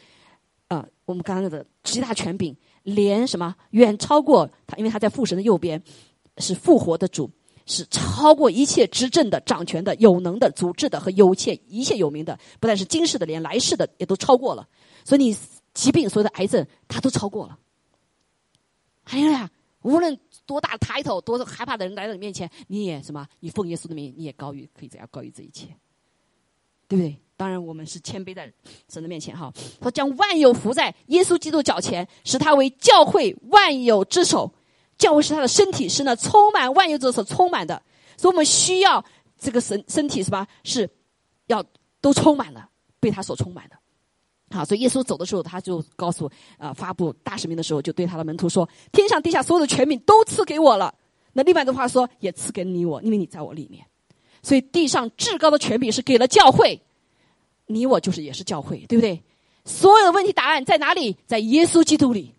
[0.67, 5.81] 啊，我们刚刚的极大权柄，连什么远超过他，因为他在父神的右边，
[6.37, 7.29] 是复活的主。
[7.71, 14.67] 是超过一切执政的、掌权的、有能的、组织的和有切一切有名的，不但是今世的，连来世的也都超过了。
[15.05, 15.37] 所以你
[15.73, 17.57] 疾病、所有的癌症，他都超过了。
[19.03, 19.47] 还有呀，
[19.83, 23.27] 无论多大的抬头、多害怕的人来到你面前，你也什么？
[23.39, 25.67] 你奉耶稣的名，你也高于，可以这样高于这一切。
[26.87, 27.15] 对不对？
[27.37, 28.51] 当然，我们是谦卑在
[28.91, 29.53] 神的面前哈。
[29.79, 34.51] 他将万有伏在耶稣基督脚前，使他为教会万有之首。
[34.99, 37.81] 教会是他的身体，是那充满万有者所充满的。
[38.17, 39.03] 所以我们需要
[39.39, 40.45] 这个身身体是吧？
[40.63, 40.87] 是
[41.47, 41.63] 要
[42.01, 42.69] 都充满了，
[42.99, 43.75] 被他所充满的。
[44.51, 50.93] 好，所以耶稣走的时候，他就告诉啊，发布大使命的时候，就对他的门徒说：“天上地下所有的权柄都赐给我了。”
[51.31, 53.85] 那另外的话说，也赐给你我，因为你在我里面。
[54.41, 56.81] 所以地上至高的权柄是给了教会。
[57.67, 59.23] 你我就是也是教会，对不对？
[59.63, 61.15] 所有的问题答案在哪里？
[61.27, 62.33] 在耶稣基督里。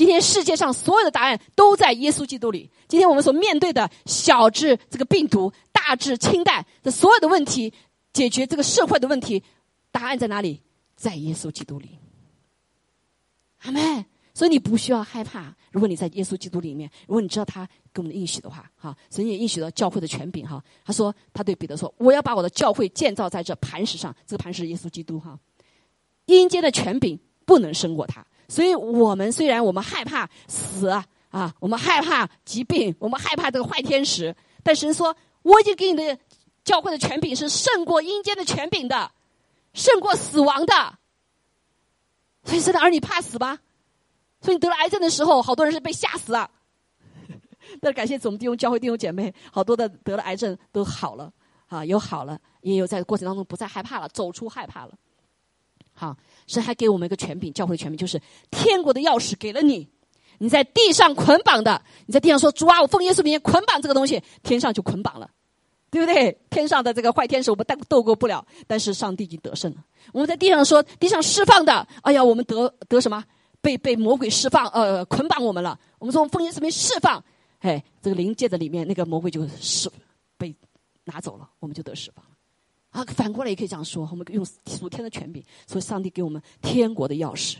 [0.00, 2.70] 今天世界上所有的答案都在耶稣基督里。
[2.88, 7.70] 今天我们所面对的小至这个病毒，大至氢弹的所有的问题，
[8.10, 9.44] 解决这个社会的问题，
[9.92, 10.62] 答案在哪里？
[10.96, 11.98] 在耶稣基督里。
[13.58, 14.06] 阿门。
[14.32, 15.54] 所以你不需要害怕。
[15.70, 20.64] 如果你在耶稣基督里面，如果你知道他给我们的应许的话，哈，神也应许了教会的权柄，哈。
[20.82, 24.16] 他说，他对彼得说：“我要把我的教会建造在这磐石上。
[24.26, 25.38] 这个磐石是耶稣基督，哈。
[26.24, 28.26] 阴间的权柄不能胜过他。
[28.50, 30.88] 所以我们虽然我们害怕死
[31.30, 34.34] 啊，我们害怕疾病，我们害怕这个坏天使，
[34.64, 36.18] 但神说，我已经给你的
[36.64, 39.12] 教会的权柄是胜过阴间的权柄的，
[39.72, 40.98] 胜过死亡的。
[42.42, 43.60] 所以，神的儿女怕死吗？”
[44.42, 46.50] 所以你得了癌症的时候，好多人是被吓死了。
[47.80, 51.32] 但是感谢总弟兄教会弟兄姐妹，好多的得了癌症都好了，
[51.68, 54.94] 啊，有好了，也有在过程当中不再害怕了，走出害怕了。
[56.00, 58.18] 好，神还给我们一个权柄，教会的权柄就是
[58.50, 59.86] 天国的钥匙给了你。
[60.38, 65.30] 你在地上捆绑的，你在地上说主啊，我奉耶稣名捆绑这个东西，天上就捆绑了，
[65.90, 66.40] 对不对？
[66.48, 69.84] 天上的这个坏天使我们斗斗过不了，但是上帝已经得胜了。
[70.10, 73.22] 我们在地上说地上释放的，哎呀，我们得得什么？
[73.60, 75.78] 被被魔鬼释放，呃，捆绑我们了。
[75.98, 77.22] 我们说奉耶稣名释放，
[77.58, 79.90] 哎，这个灵界的里面那个魔鬼就释
[80.38, 80.56] 被
[81.04, 82.24] 拿走了，我们就得释放。
[82.90, 87.56] 啊，反过来也可以这样说，我们用属天的权柄，所以上帝给我们天国的钥匙。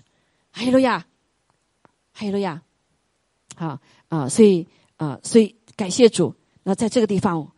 [0.53, 0.99] 哈利路亚，
[2.13, 2.61] 哈利路亚，
[3.57, 4.67] 啊啊，所以
[4.97, 6.35] 啊，所以感谢主。
[6.63, 7.51] 那在这个地方，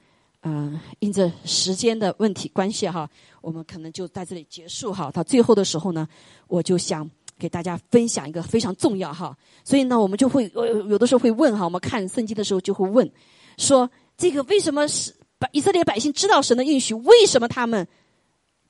[0.43, 3.11] 嗯，因着时间的问题关系哈，
[3.41, 5.11] 我们可能就在这里结束哈。
[5.11, 6.09] 到最后的时候呢，
[6.49, 7.11] 我就想。
[7.39, 13.11] 给大家分享一个非常重要哈，所以呢，我们就会有有的时候会问哈，我们看圣经的时候就会问，
[13.57, 15.13] 说这个为什么是
[15.53, 17.87] 以色列百姓知道神的应许，为什么他们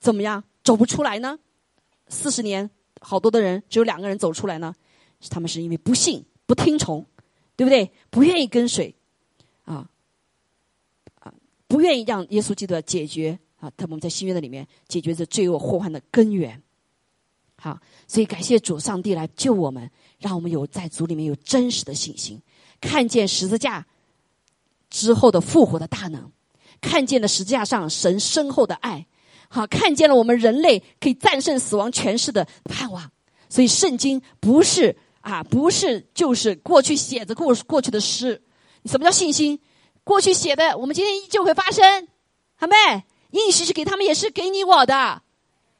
[0.00, 1.38] 怎么样走不出来呢？
[2.08, 2.70] 四十年
[3.00, 4.74] 好多的人只有两个人走出来呢，
[5.30, 7.04] 他们是因为不信、不听从，
[7.56, 7.90] 对不对？
[8.10, 8.94] 不愿意跟随
[9.64, 9.88] 啊
[11.20, 11.32] 啊，
[11.66, 16.62] 不愿意让耶稣基督解决啊，他们在新约的里面解决这罪恶祸患的根源。
[17.56, 22.42] 好，所以感谢主上帝来救我们，让我们有在主里面有真实的信心，
[22.80, 23.86] 看见十字架
[24.90, 26.30] 之后的复活的大能，
[26.82, 29.06] 看见了十字架上神深厚的爱，
[29.48, 33.10] 好，看见了我们人类可以战胜死亡权势的盼望。
[33.48, 38.42] 所以圣经不是啊，不是就是过去写着过过去的诗。
[38.84, 39.58] 什么叫信心？
[40.04, 42.08] 过去写的，我们今天依旧会发生。
[42.56, 43.04] 好没？
[43.30, 45.22] 应许是给他们，也是给你我的。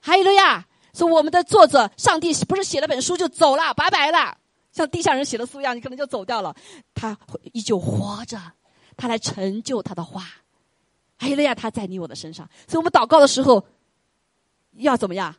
[0.00, 0.66] 还有了呀。
[0.94, 4.36] 说我们的作者上帝不是写了本书就走了，拜拜了，
[4.72, 6.54] 像地下人写的书一样，你可能就走掉了。
[6.94, 7.18] 他
[7.52, 8.38] 依旧活着，
[8.94, 10.22] 他来成就他的话。
[11.22, 12.48] 还有了呀，他在你我的身上。
[12.66, 13.64] 所以我们祷告的时候
[14.72, 15.32] 要怎么样？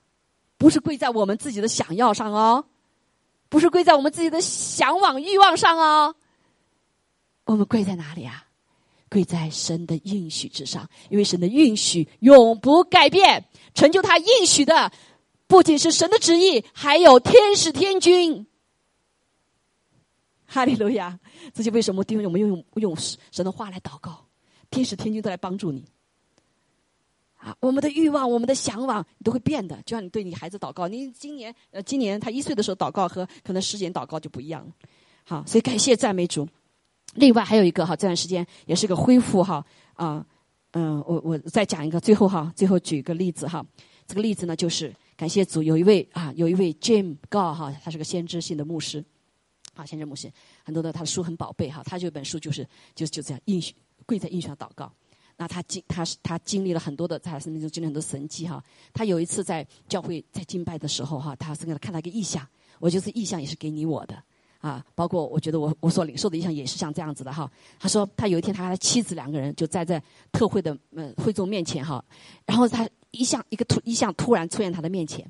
[0.57, 2.63] 不是跪在我们自己的想要上哦，
[3.49, 6.15] 不是跪在我们自己的向往欲望上哦。
[7.43, 8.45] 我们跪在哪里啊？
[9.09, 14.89] 跪在神的应许之上，因为神的应许永不改变，成就他应许的。
[15.47, 18.47] 不仅是神的旨意，还有天使天君。
[20.45, 21.19] 哈利路亚！
[21.53, 22.95] 这就为什么弟兄我们用用
[23.31, 24.22] 神的话来祷告，
[24.73, 25.85] 天使天君都来帮助你。
[27.35, 34.65] 啊，我们的欲望、我们的向往都会变的，就像你对你孩子祷告，你今年呃，今年他一岁的时候祷告和可能十年祷告就不一样。
[35.25, 36.47] 好，所以感谢赞美主。
[37.13, 39.63] 另外还有一个哈，这段时间也是个恢复哈
[39.93, 40.25] 啊
[40.71, 43.63] 嗯，我我再讲一个，最后哈，最后举一个例子哈，
[44.07, 44.91] 这个例子呢就是。
[45.15, 49.05] 感谢主，有一位啊，有一位 Jim God 哈，他是个先知性的牧师，
[49.75, 50.29] 啊，先知牧师，
[50.63, 54.91] 很多的他的书很宝贝哈，他这本书就是就就这样应许跪在应许上祷告。
[55.37, 58.63] 那他经他是他经历了很多的在他生命中经历很多神迹哈。
[58.93, 62.47] 他有一次在教会在敬拜的时候哈，他是给他看到一个意象，
[62.79, 64.21] 我觉得意象也是给你我的
[64.59, 67.51] 啊，包括我觉得我我所领受的意象也是像这样子的哈。
[67.79, 70.01] 他说他有一天他和他妻子两个人就站在
[70.31, 72.03] 特会的嗯会众面前哈，
[72.45, 72.87] 然后他。
[73.15, 75.23] 一象一个突一象突然出现他的面前，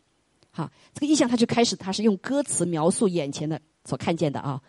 [0.51, 4.61] 好，这个意象他就开始他是用歌词描述眼前的所看见的啊，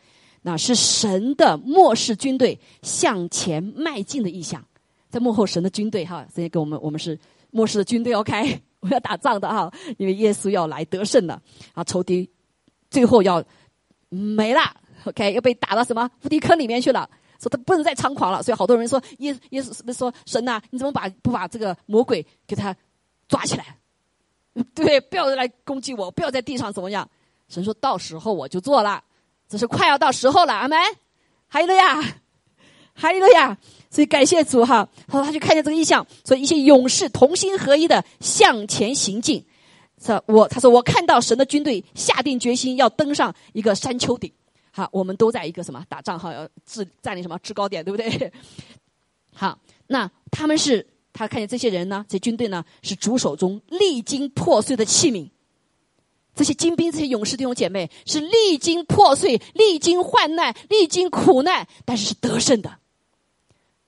[0.46, 4.62] 那是神的末世军队向前迈进的意象，
[5.08, 7.18] 在幕后神的军队哈，这些跟我们我们是
[7.50, 11.40] 末世的军队要开，我要打仗的哈，因为耶稣要来得胜了。
[11.72, 12.28] 啊，仇敌
[12.90, 13.42] 最后要
[14.10, 14.60] 没了
[15.06, 17.08] ，OK，要被打到什么无底坑里面去了，
[17.40, 22.76] 说他不能再猖狂了，所以好多人说耶耶稣说神呐，你怎么把不把这个魔鬼给他
[23.26, 23.78] 抓起来？
[24.74, 27.08] 对，不要来攻击我，不要在地上怎么样？
[27.48, 29.02] 神说到时候我就做了，
[29.54, 30.76] 只是快要到时候了，阿门，
[31.46, 32.16] 还有了呀。
[32.96, 33.56] 还有了呀，
[33.90, 34.88] 所以感谢主哈。
[35.08, 39.44] 然后他就看见这个意象，所以一些勇士同心合一的向前行进。
[40.00, 44.32] 是我他说我看到神的军队下定决心要登上一个山丘顶。
[44.70, 48.32] 好，我们都在一个什么打仗哈，要制占领什么制高点，对不对？
[49.34, 55.28] 好，那他们是他看见这些人呢，这军队呢是主手中历经破碎的器皿。
[56.34, 62.78] 这些精兵、这些勇士弟兄姐妹是历经破碎、历经患难、历经苦难，但是是得胜的。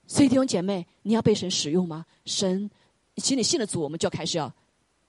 [0.07, 2.07] 所以弟兄姐妹，你要被神使用吗？
[2.25, 2.71] 神，
[3.17, 4.53] 请你信了主，我们就要开始要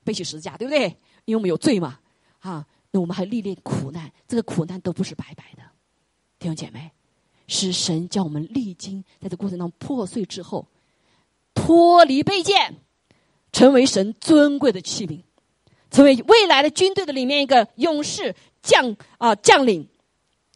[0.04, 0.88] 背起十字架，对不对？
[1.26, 2.00] 因为我们有罪嘛，
[2.40, 5.62] 啊，那我们还历练苦难，这个苦难都不是白白的。
[6.40, 6.90] 弟兄姐妹，
[7.48, 10.66] 是神叫我们历经在这过程当中破碎之后，
[11.54, 12.78] 脱离卑贱，
[13.52, 15.22] 成为神尊贵的器皿，
[15.98, 19.90] 成为未来的军队的里面一个勇士将啊将领，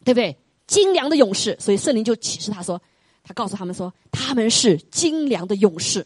[0.06, 0.38] 对不对？
[0.68, 2.80] 精良的勇士，所以圣灵就启示他说。
[3.24, 6.06] 他告诉他们说，他们是精良的勇士。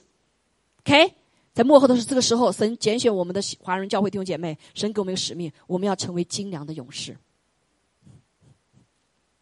[0.83, 1.13] OK，
[1.53, 7.17] 在幕后的是这个时候，神拣选我们的华人教会弟兄姐妹，神给我们一个使命，我们要成为精良的勇士。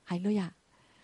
[0.04, 0.52] 海路亚，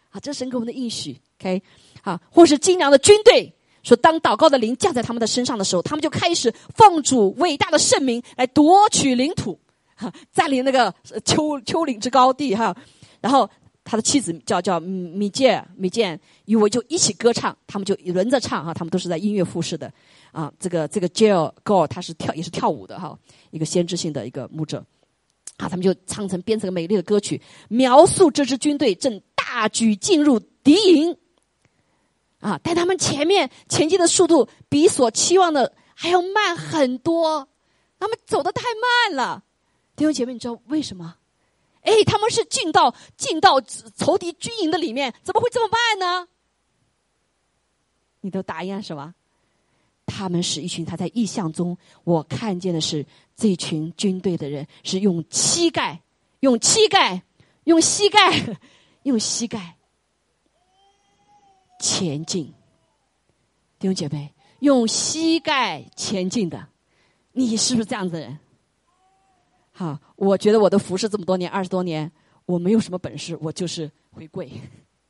[0.10, 1.22] 啊，这是神给我们的应许。
[1.40, 1.62] OK，
[2.02, 3.54] 好，或是精良的军队，
[3.84, 9.60] 说当祷告的灵降在他们的身上的时候，他们就开始奉主伟大的圣名来夺取领土，
[9.96, 12.76] 哈，占领那个丘丘陵之高地，哈，
[13.22, 13.50] 然后。
[13.82, 19.92] 他的妻子叫叫米健米健，与我就一起歌唱，他们就轮着唱哈，他们都是在音乐复试的
[20.32, 20.54] 啊。
[20.60, 23.18] 这个这个 Jill Go 他是跳也是跳舞的哈，
[23.50, 24.86] 一个先知性的一个牧者
[25.58, 31.18] 啊，他们就唱成编成美丽的歌曲，描述这支军队正大举进入敌营
[32.40, 37.48] 啊，但他们前面前进的速度比所期望的还要慢很多，
[38.00, 38.64] 他们走的太
[39.08, 39.44] 慢了。
[39.96, 41.16] 弟兄姐妹，你知道为什么？
[41.82, 46.28] 哎，他们是进到进到仇敌军营的里面，怎么会这么慢呢？
[48.22, 49.16] 你的答案是吧？
[50.06, 56.02] 他们是一群他在意象中，我看见的是这群军队的人是用膝盖、
[56.40, 57.22] 用膝盖、
[57.66, 58.58] 用膝盖、
[59.04, 59.76] 用膝盖
[62.00, 62.45] 前进。
[63.78, 66.66] 弟兄姐妹，用膝盖前进的，
[67.34, 68.39] 你是不是这样子的人？
[69.74, 72.10] 好，我觉得我的服侍这么多年，二十多年，
[72.45, 74.50] 我没有什么本事，我就是会跪，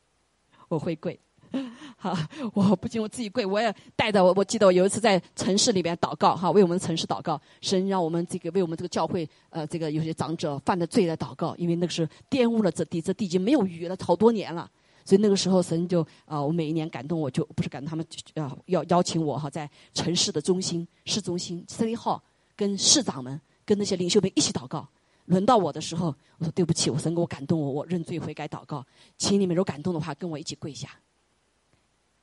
[0.68, 1.20] 我会跪。
[1.96, 2.18] 好，
[2.54, 4.34] 我不仅我自己跪，我也带着我。
[4.36, 14.68] 我记得我有一次在城市里边祷告，哈，为我们城市祷告，神让我们这个为我们这个教会，呃，这个有些长者犯的罪来祷告，因为那个是玷污了这地，这地已经没有鱼了好多年了。
[15.06, 22.22] 所以那个时候神就啊，我每一年感动我就不是感动他们，要要邀请我哈，在城市的中心市中心 City Hall
[22.56, 23.40] 跟市长们。
[23.66, 24.90] 跟那些领袖们一起祷告，
[25.26, 26.08] 轮到我的时候，
[26.40, 28.84] 我说对不起，我神给我感动我，我认罪悔改祷告，
[29.16, 30.90] 请你们有感动的话跟我一起跪下。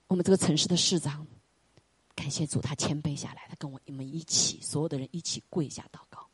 [0.08, 1.24] 我们这个城市的市长，
[2.16, 6.26] 感谢主，他谦卑下来，他跟我你们一起，所有的人一起跪下祷告。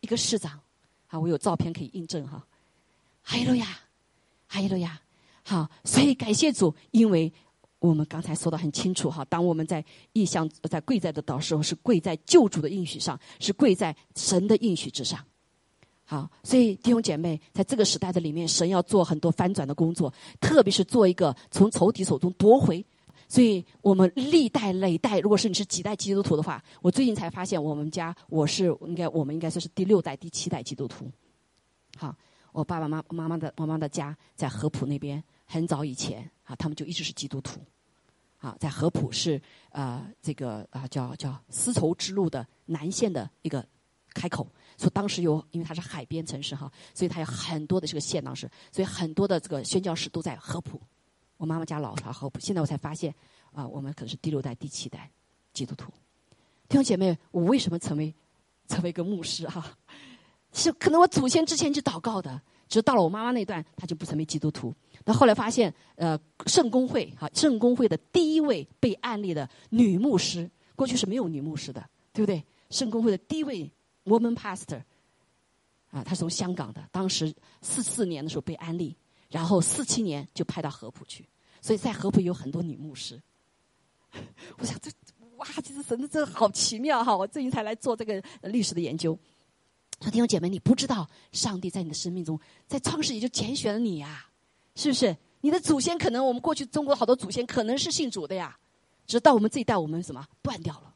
[0.00, 0.60] 一个市长，
[1.06, 2.46] 啊，我有照片可以印证哈。
[3.22, 3.66] 哈利路亚，
[4.48, 5.00] 哈利路亚，
[5.46, 7.32] 好，所以感谢主，因为。
[7.78, 9.84] 我们刚才说的很清楚哈，当我们在
[10.14, 15.22] 意向在跪在的祷时候，是跪在救主的应许上，是跪在神的应许之上。
[16.02, 22.84] 好，所以弟兄姐妹，在这个时代的里面，神要做很多翻转的工作，特别是做一个从仇敌手中夺回。
[23.28, 31.08] 所以我们历代累代，如果是你是几代基督徒的话，我最近才发现，我们家我是应该我们应该说是第六代、第七代基督徒。
[31.98, 32.16] 好，
[32.52, 37.60] 我爸爸妈妈妈的妈妈的家在合浦那边，很早以前啊，他们就一直是基督徒。
[38.38, 39.40] 啊，在合浦是
[39.70, 43.66] 啊，这个啊叫叫丝绸之路的南线的一个
[44.10, 50.80] 开口，所以当时有，因为它是海边城市哈，所以它有很多的这个县当时，所以很多的这个宣教士都在合浦。
[51.38, 53.12] 我妈妈家老家合浦，现在我才发现
[53.52, 55.10] 啊，我们可能是第六代、第七代
[55.54, 55.90] 基督徒。
[56.68, 58.14] 弟兄姐妹，我为什么成为
[58.68, 59.76] 成为一个牧师哈？
[60.52, 64.74] 是可能我祖先之前就祷告的，只到了我妈妈那段，他就不成为基督徒。
[65.04, 72.42] 那后来发现，呃，圣公会哈，圣公会的第一位被案例的女牧师，过去是没有女牧师的，对不对？
[72.70, 73.70] 圣公会的第一位
[74.04, 74.82] woman pastor，
[75.90, 78.96] 啊，她是从香港的，当时四四年的时候被安利，
[79.30, 81.24] 然后四七年就派到合浦去，
[81.60, 83.20] 所以在合浦有很多女牧师。
[84.58, 84.90] 我想这
[85.36, 87.14] 哇，这是神的，这好奇妙哈！
[87.14, 89.16] 我最近才来做这个历史的研究。
[90.00, 94.26] 说弟兄姐妹，你不知道上帝在你的生命中，在创世也就拣选了你呀，
[94.74, 95.16] 是不是？
[95.40, 98.58] 你的祖先可能我们过去中国好多祖先可能是信主的呀，
[99.06, 100.94] 直到我们这一代我们什么断掉了，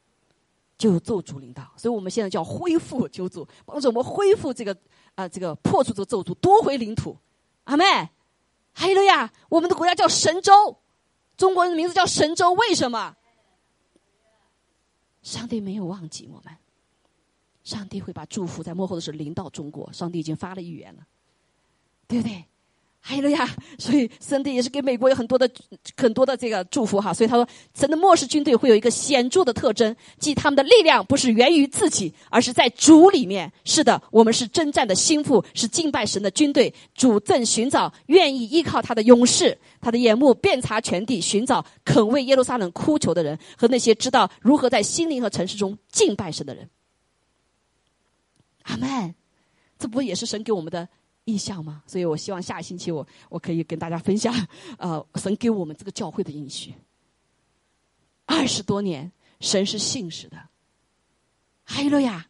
[0.77, 4.77] 就有咒诅领导，所以我们现在叫恢复救主，帮助我们恢复这个
[5.15, 7.17] 啊这个破除这个咒诅，夺回领土。
[7.65, 7.85] 阿妹，
[8.73, 10.77] 还有了呀，我们的国家叫神州，
[11.37, 13.17] 中国人的名字叫神州，为什么？
[15.23, 16.57] 上帝没有忘记我们，
[17.71, 19.89] 上帝会把祝福在幕后的时候临到中国。
[19.93, 21.03] 上帝已经发了预言了，
[22.09, 22.45] 对不对？
[23.03, 23.49] 还有了呀，
[23.79, 25.51] 所以上帝也是给美国有很多的
[25.97, 27.15] 很多的这个祝福哈。
[27.15, 33.51] 所以他说，神的末世军队会有一个显著的特征，即他们的力量不是源于自己，而是在主里面。
[33.65, 36.75] 是的，我们是征战的心腹，是敬拜神的军队。
[36.95, 46.69] 主正寻找愿意依靠他的勇士，他的眼目遍察全地，寻找肯为耶路撒冷哭求的人和那些知道如何在心灵和城市中敬拜神的人。
[48.63, 49.15] 阿门。
[49.79, 50.89] 这不也是神给我们的？
[51.27, 51.85] 意向吗？
[51.87, 54.35] 所以我希望下星期我我可以跟大家分享，
[54.79, 56.75] 呃，神给我们这个教会的应许。
[58.25, 60.37] 二十多年，神是信实的。
[61.63, 62.27] 哈利路亚，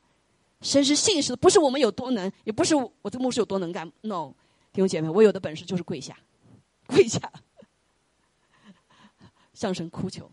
[0.61, 3.91] 神是信实的，不是我们有多能，也不是我这个牧师有多能干。
[4.03, 4.35] No，
[4.72, 6.18] 弟兄姐妹，我有的本事就是跪下，
[6.87, 7.33] 跪下，
[9.55, 10.31] 向神哭求。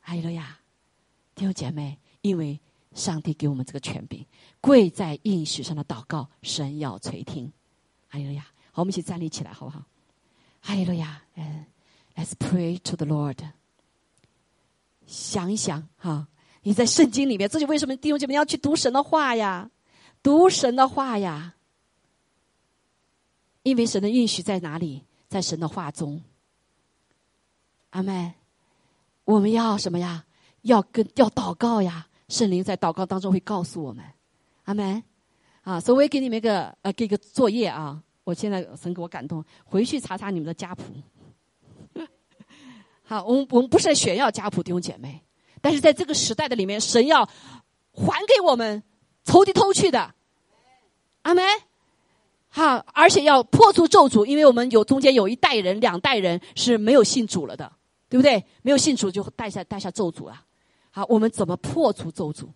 [0.00, 0.58] 哈利路亚，
[1.34, 2.58] 弟兄姐妹，因为
[2.94, 4.24] 上帝给我们这个权柄，
[4.68, 7.50] 跪在应许上的祷告，神要垂听。
[8.10, 8.42] 哈利路亚！
[8.70, 9.82] 好，我们一起站立起来，好不好？
[10.60, 11.22] 哈利路亚！
[11.36, 11.64] 嗯
[12.14, 13.38] ，Let's pray to the Lord。
[15.06, 16.28] 想一想哈，
[16.64, 19.70] 你在圣经里面，这就为什么弟兄姐妹要去读神的话呀？
[20.22, 21.54] 读神的话呀，
[23.62, 25.02] 因为神的应许在哪里？
[25.28, 26.22] 在神的话中。
[27.88, 28.34] 阿妹，
[29.24, 30.26] 我们要什么呀？
[30.60, 32.08] 要跟要祷告呀！
[32.28, 34.04] 圣灵在祷告当中会告诉我们。
[34.68, 35.02] 阿门。
[35.62, 38.02] 啊，所以我也给你们一个呃，给个作业啊。
[38.24, 40.84] 我现在神给我感动，回去查查你们的家谱。
[43.02, 45.22] 好，我们我们不是在炫耀家谱弟兄姐妹，
[45.62, 47.24] 但是在这个时代的里面，神要
[47.92, 48.82] 还给我们
[49.24, 50.14] 仇敌偷去的。
[51.22, 51.42] 阿门。
[52.50, 57.72] 好，而且要破除咒诅，因为我们有中间有一代人、两代人是没有信主了的，
[58.10, 58.44] 对不对？
[58.62, 60.44] 没有信主就带下带下咒诅啊。
[60.90, 62.48] 好，我们怎么破除咒诅，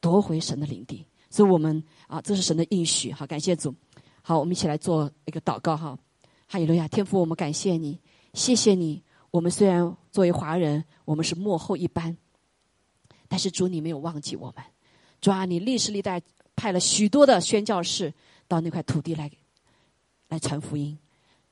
[0.00, 1.04] 夺回神的领地？
[1.30, 3.74] 所以我们啊，这是神的应许，好，感谢主。
[4.22, 5.98] 好，我们一起来做一个祷告哈。
[6.46, 8.00] 哈利路亚，天父，我们感谢你，
[8.32, 9.02] 谢谢你。
[9.30, 12.16] 我们虽然作为华人，我们是幕后一班，
[13.28, 14.64] 但是主你没有忘记我们。
[15.20, 16.22] 主啊，你历史历代
[16.56, 18.12] 派了许多的宣教士
[18.46, 19.30] 到那块土地来，
[20.28, 20.98] 来传福音。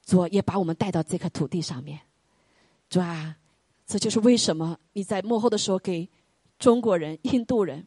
[0.05, 2.01] 主也把我们带到这块土地上面。
[2.89, 3.37] 主啊，
[3.87, 6.09] 这就是为什么你在幕后的时候给
[6.59, 7.87] 中国人、印度人。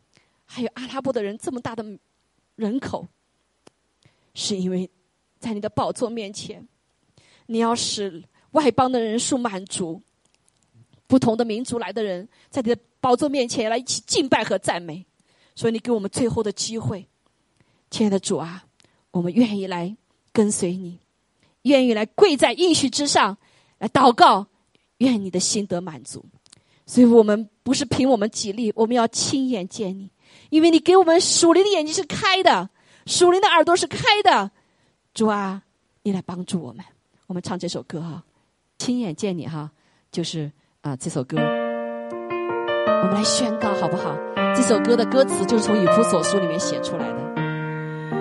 [0.52, 1.86] 还有阿拉伯的人这么大的
[2.56, 3.08] 人口，
[4.34, 4.90] 是因为
[5.40, 6.68] 在你的宝座面前，
[7.46, 10.02] 你要使外邦的人数满足，
[11.06, 15.06] 不同的民族来的人在你的宝座面前来一起敬拜和赞美，
[15.54, 17.08] 所以你给我们最后的机会，
[17.92, 18.66] 亲爱的主啊，
[19.12, 19.96] 我们愿意来
[20.34, 20.98] 跟随你，
[21.62, 23.38] 愿意来跪在应许之上
[23.78, 24.48] 来祷告，
[24.98, 26.26] 愿你的心得满足，
[26.88, 30.10] 所以我们不是凭我们己力，我们要亲眼见你。
[30.50, 32.70] 因为你给我们属灵的眼睛是开的，
[33.06, 34.52] 属灵的耳朵是开的，
[35.14, 35.62] 主啊，
[36.04, 36.84] 你来帮助我们。
[37.28, 38.24] 我们唱这首歌哈，
[38.78, 39.70] 亲眼见你哈，
[40.12, 44.18] 就是啊这首歌，我们来宣告好不好？
[44.56, 47.20] 这首歌的歌词就是从以弗所书里面写出来的，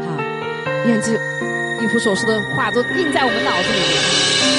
[0.06, 0.16] 好，
[0.86, 1.14] 愿这
[1.82, 4.57] 以弗所书的话都印在我们脑子里面。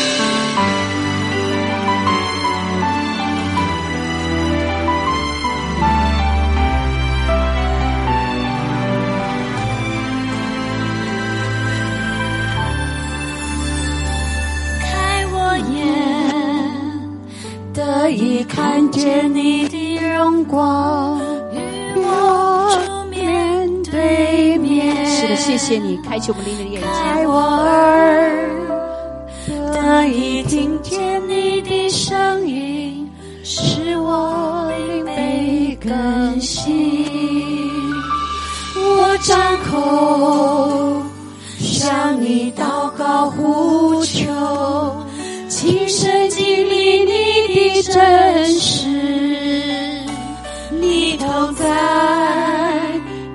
[18.10, 21.22] 可以看见你的荣光，
[21.53, 21.60] 与
[21.95, 25.06] 我面对面。
[25.06, 26.90] 是的，谢谢你开启我们灵的眼睛。
[26.91, 28.34] 开我耳，
[29.72, 33.07] 得以听见你的声音，
[33.44, 37.06] 使我灵被更新。
[38.76, 41.03] 我张口
[41.60, 44.26] 向你祷告呼求，
[45.48, 47.28] 亲身经历你。
[47.90, 48.86] 的真实，
[50.70, 51.66] 你都在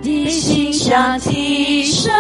[0.03, 2.13] 的心上提升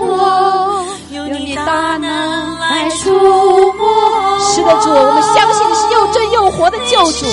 [0.00, 4.38] 我，用你大能来触摸。
[4.40, 7.26] 是的，主，我们相信你是又真又活的救主。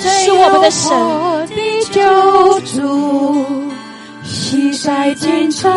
[0.00, 0.90] 是我们的神。
[1.48, 3.44] 的救主，
[4.24, 5.68] 西塞进城，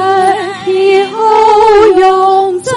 [0.68, 2.72] 以后永在，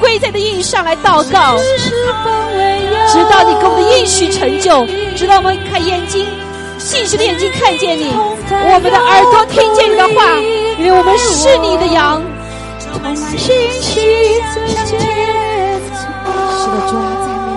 [0.00, 1.56] 跪在的印上来祷告，
[3.12, 6.26] 直到你给我们的应许成就，直到我们看眼睛，
[6.78, 8.10] 信实的眼睛看见你，
[8.50, 10.38] 我们的耳朵听见你的话，
[10.78, 12.20] 因为我们是你的羊。
[12.80, 13.36] 充满信
[13.80, 14.02] 心，
[14.66, 15.04] 是的，
[16.88, 17.48] 主啊，赞美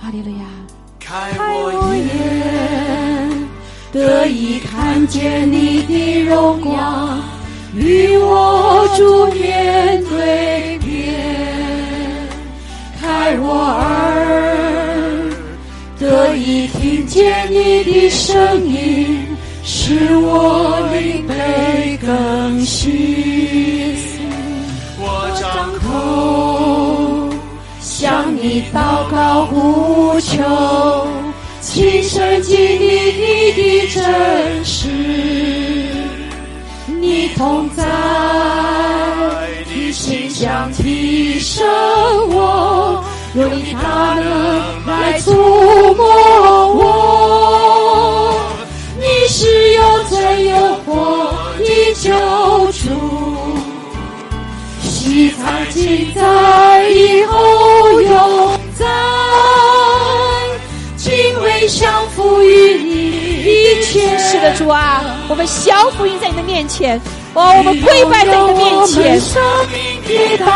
[0.00, 0.42] 哈利路亚！
[0.98, 1.06] 开
[1.38, 3.48] 我眼，
[3.92, 7.20] 得以看见你的荣光。
[7.76, 10.73] 与我主面对
[17.14, 19.24] 见你的声音，
[19.62, 23.94] 使我灵被更新。
[24.98, 27.30] 我张口
[27.80, 31.06] 向你祷告呼求，
[31.60, 34.88] 亲身经历你的真实。
[37.00, 37.84] 你同在，
[39.72, 41.64] 你心想提升
[42.30, 43.04] 我，
[43.36, 45.16] 用你大能来
[56.14, 58.84] 在以后永在，
[60.96, 61.12] 敬
[61.42, 63.04] 畏降服于你。
[64.18, 67.00] 是的，主啊，我们降服于在你的面前，
[67.34, 69.20] 哦，我们跪拜在你的面前。
[70.40, 70.50] 哈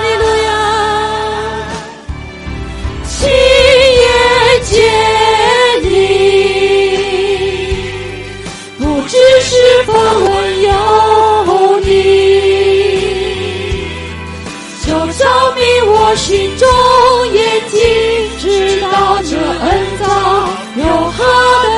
[0.00, 0.48] 利路亚，
[3.06, 4.02] 亲眼
[4.64, 4.74] 见
[15.16, 16.66] 照明我心中
[17.32, 17.78] 眼睛，
[18.40, 19.66] 知道这恩
[20.00, 20.04] 造
[20.76, 20.82] 有
[21.12, 21.18] 何
[21.62, 21.70] 等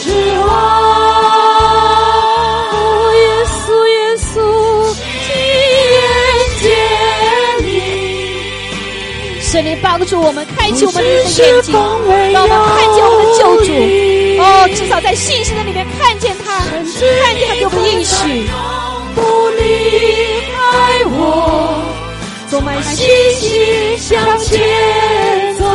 [0.00, 0.04] 指
[0.40, 0.48] 望。
[2.72, 2.74] 哦，
[3.14, 4.34] 耶稣，耶稣，
[4.96, 4.98] 亲
[5.94, 5.94] 眼
[6.60, 6.62] 见
[7.64, 7.68] 你，
[9.40, 11.26] 圣灵帮助我们，开启我们的眼
[11.62, 11.72] 睛，
[12.32, 13.68] 让我们看见我们的救主。
[14.42, 14.44] 哦，
[14.74, 16.84] 至少在信心的里面看见他，看
[17.36, 18.50] 见他给我们应许。
[19.14, 19.60] 不离
[20.50, 21.89] 开我，
[22.50, 25.64] 充满信心向前走。
[25.64, 25.70] 哈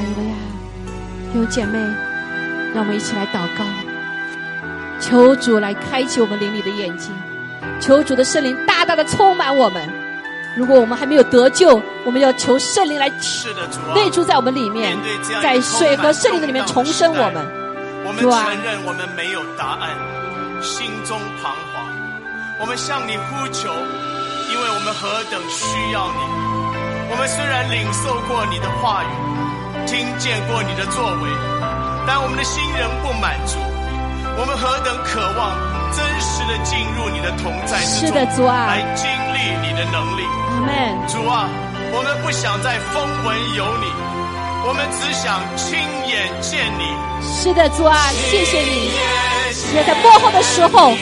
[0.00, 0.34] 利路亚！
[1.32, 1.78] 弟兄姐妹，
[2.74, 3.64] 让我们一起来祷告，
[5.00, 7.10] 求主来开启我们灵里的眼睛，
[7.80, 9.88] 求主的圣灵大大的充满我们。
[10.58, 13.08] 如果我们还没有得救，我们要求圣灵来
[13.94, 14.94] 内住在我们里面，
[15.42, 17.42] 在水和圣灵的里面重生我们。
[18.04, 19.96] 我们承认我们没有答案，
[20.60, 21.73] 心中彷徨。
[22.60, 23.68] 我们向你呼求，
[24.48, 26.22] 因为我们何等需要你。
[27.10, 29.10] 我们虽然领受过你的话语，
[29.86, 31.30] 听见过你的作为，
[32.06, 33.58] 但我们的心仍不满足。
[34.38, 35.50] 我们何等渴望
[35.90, 40.22] 真实的进入你的同在之中，来经历你的能力。
[40.54, 40.70] 阿门。
[41.10, 41.50] 主啊，
[41.92, 43.90] 我们不想再风闻有你，
[44.66, 45.74] 我们只想亲
[46.06, 46.94] 眼见你。
[47.22, 48.94] 是的，主啊，谢谢你。
[49.74, 50.94] 也在幕后的时候，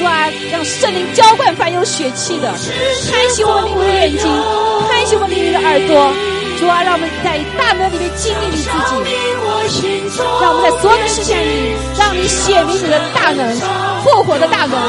[0.00, 2.50] 主啊，让圣灵浇灌凡有血气的，
[3.12, 4.26] 开启我们灵的眼睛，
[4.88, 6.10] 开启我们灵的耳朵。
[6.58, 8.96] 主啊，让我们在大门里面经历你自己，
[10.40, 13.54] 让我们在所有的事情里，让你显明你的大能，
[14.02, 14.80] 复活的大能。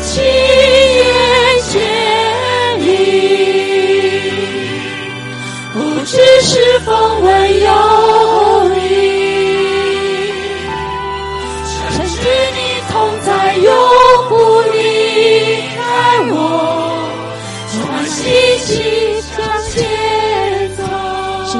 [0.00, 1.02] 亲眼
[1.72, 1.82] 见
[2.78, 2.86] 你，
[5.74, 7.68] 不知是否唯有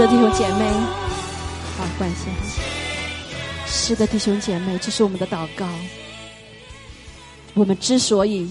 [0.00, 0.64] 的，弟兄姐妹，
[1.76, 2.32] 好，关心。
[3.66, 5.68] 是的，弟兄姐妹，这是我们的祷告。
[7.52, 8.50] 我们之所以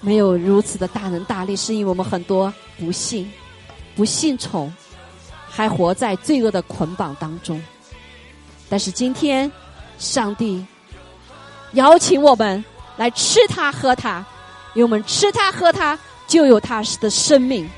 [0.00, 3.30] 没有如此的大能大力，是因为我们很多不信、
[3.94, 4.72] 不信从，
[5.46, 7.62] 还活在罪恶的捆绑当中。
[8.70, 9.52] 但是今天，
[9.98, 10.64] 上帝
[11.72, 12.64] 邀请我们
[12.96, 14.24] 来吃它、喝它，
[14.72, 17.68] 因为我们吃它、喝它，就有它的生命。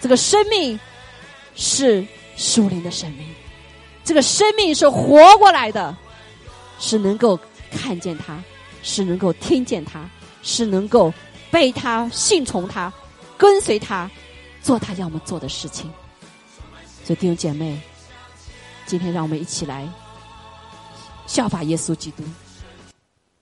[0.00, 0.80] 这个生命
[1.54, 2.02] 是
[2.40, 3.28] 属灵的生命，
[4.02, 5.94] 这个生命是活过来的，
[6.78, 7.38] 是能够
[7.70, 8.42] 看见他，
[8.82, 10.08] 是能够听见他，
[10.42, 11.12] 是能够。
[11.52, 12.92] 被他信从他，
[13.36, 14.08] 跟随他，
[14.62, 15.90] 做他要我们做的事情。
[17.02, 17.76] 所以弟兄姐妹，
[18.86, 19.88] 今天让我们一起来
[21.26, 22.22] 效法耶稣基督，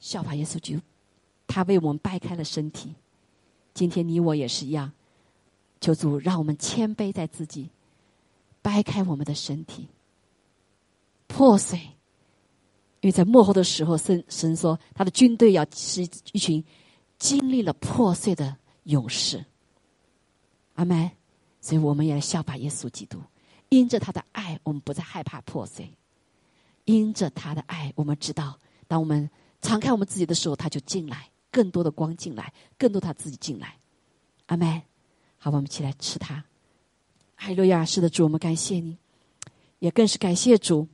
[0.01, 0.81] 效法耶稣基督，
[1.47, 2.95] 他为我们掰开了身体。
[3.75, 4.91] 今天你我也是一样，
[5.79, 7.69] 求主让我们谦卑在自己，
[8.63, 9.89] 掰开我们的身体，
[11.27, 11.79] 破碎。
[13.01, 16.03] 因为在幕后的时候，神神说他的军队要是
[16.33, 16.65] 一群。
[17.19, 19.45] 经历了破碎的勇士，
[20.75, 21.11] 阿门。
[21.61, 23.21] 所以我们也效法耶稣基督，
[23.71, 25.85] 因着他的爱，我们不再害怕破碎；
[26.85, 28.57] 因着他的爱，我们知道，
[28.87, 29.29] 当我们
[29.61, 33.79] 敞开我们自己的时候，他就进来，更多的光进来，更多他自己进来。
[34.47, 34.81] 阿门。
[35.39, 36.45] 好，我们一起来吃它。
[37.41, 38.99] 海洛亚是的主，我们感谢你，
[39.79, 40.89] 也更是感谢主。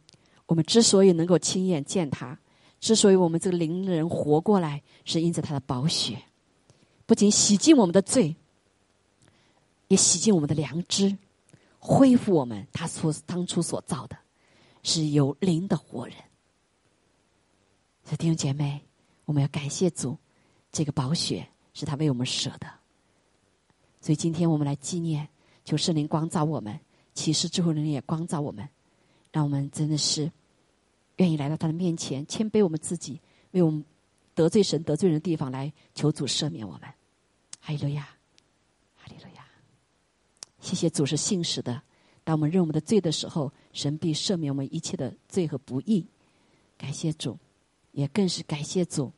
[0.45, 2.39] 我们之所以能够亲眼见他。
[2.81, 6.23] 之所以我们这个灵人活过来，是因着他的宝血，
[7.07, 8.37] 不仅洗净我们的罪，
[9.89, 11.16] 也洗净我们的良知，
[11.79, 14.16] 恢复我们他所当初所造的，
[14.83, 16.15] 是有灵的活人。
[18.05, 18.83] 所以弟兄姐妹，
[19.25, 20.19] 我们要感谢主，
[20.71, 22.66] 这个宝血是他为我们舍的。
[24.03, 25.27] 所以今天我们来纪念，
[25.65, 26.78] 求圣灵光照我们，
[27.15, 28.69] 启示之后的人也光照我们，
[29.32, 30.31] 让我们真的是。
[31.19, 33.20] 愿意来到他的面前，谦卑我们自己，
[33.53, 33.85] 为我们
[34.35, 36.82] 得罪神、得罪人的地方来求主赦免我们。
[37.61, 38.03] 哈利路亚，
[38.97, 39.47] 哈利路亚！
[40.61, 41.81] 谢谢主是信实的。
[42.24, 46.05] 当我们认我们的罪的时候，神必赦免我们一切的罪和不义。
[46.77, 47.39] 感谢主，
[47.93, 49.12] 也更是感谢主，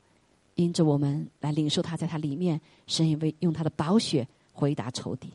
[0.54, 5.32] 因着我们来领受他在他里面，神也为用他的宝血回答仇敌。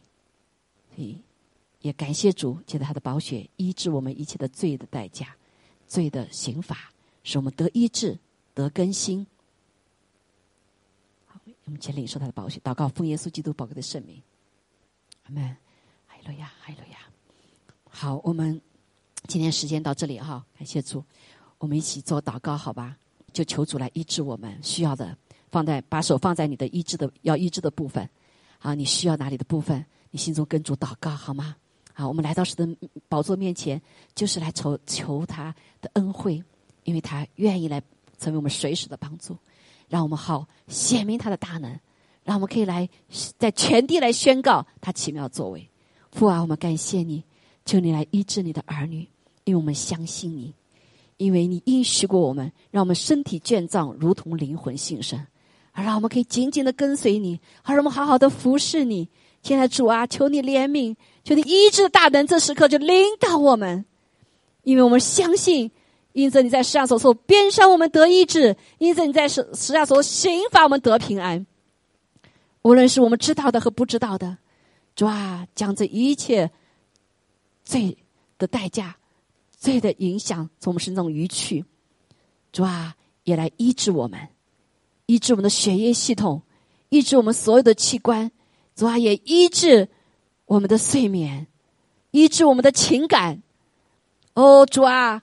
[1.82, 5.36] 也感谢主，借着他的宝血医治我们一切的罪的代价。
[5.88, 6.90] 罪的刑罚，
[7.22, 8.18] 使我们得医治、
[8.54, 9.28] 得更新。
[11.26, 14.22] 好，我们请领受他的宝血，祷告奉耶稣基督宝贵的圣名。
[15.24, 15.44] 阿门。
[16.08, 17.00] 哈利路亚，哈利路亚。
[17.90, 18.62] 好，我们
[19.28, 21.04] 今天时间到这里哈，感谢主，
[21.58, 22.96] 我们一起做祷告，好吧？
[23.34, 25.18] 就求主来医治我们需要的，
[25.50, 28.10] 放在把手放在你的医治的要医治的部分。
[28.60, 29.86] 好，你需要哪里的部分？
[30.12, 31.56] 你心中跟主祷告好吗？
[31.94, 33.82] 好，我们来到神的宝座面前，
[34.16, 36.42] 就是来求求他的恩惠，
[36.84, 37.82] 因为他愿意来
[38.18, 39.38] 成为我们随时的帮助，
[39.90, 41.80] 让我们好显明他的大能，
[42.24, 42.88] 让我们可以来
[43.38, 45.68] 在全地来宣告他奇妙作为。
[46.12, 47.24] 父啊，我们感谢你，
[47.66, 49.08] 求你来医治你的儿女，
[49.44, 50.54] 因为我们相信你，
[51.18, 55.26] 因为你应许过我们，让我们身体健壮，如同灵魂新生，
[55.72, 59.08] 而让我们可以紧紧的跟随你，而让我们好好的服侍你。
[59.44, 60.96] 现在主啊，求你怜悯。
[61.24, 63.86] 求你医治的大能，这时刻就领导我们，
[64.64, 65.70] 因为我们相信，
[66.14, 71.46] 因着你在世上所受鞭伤，我们得医治；因着你在世世上所刑罚，我们得平安。
[72.64, 74.38] 无论是我们知道的和不知道的，
[74.96, 76.50] 主啊，将这一切
[77.64, 77.98] 罪
[78.40, 78.96] 的代价、
[79.52, 81.64] 罪的影响从我们身上移去，
[82.52, 84.20] 主啊，也来医治我们，
[85.06, 86.42] 医治我们的血液系统，
[86.90, 88.32] 医治我们所有的器官，
[88.82, 89.90] 主啊，也医治。
[90.48, 91.46] 我们的睡眠，
[92.10, 93.44] 医治我们的情感。
[94.34, 95.22] 哦，主啊，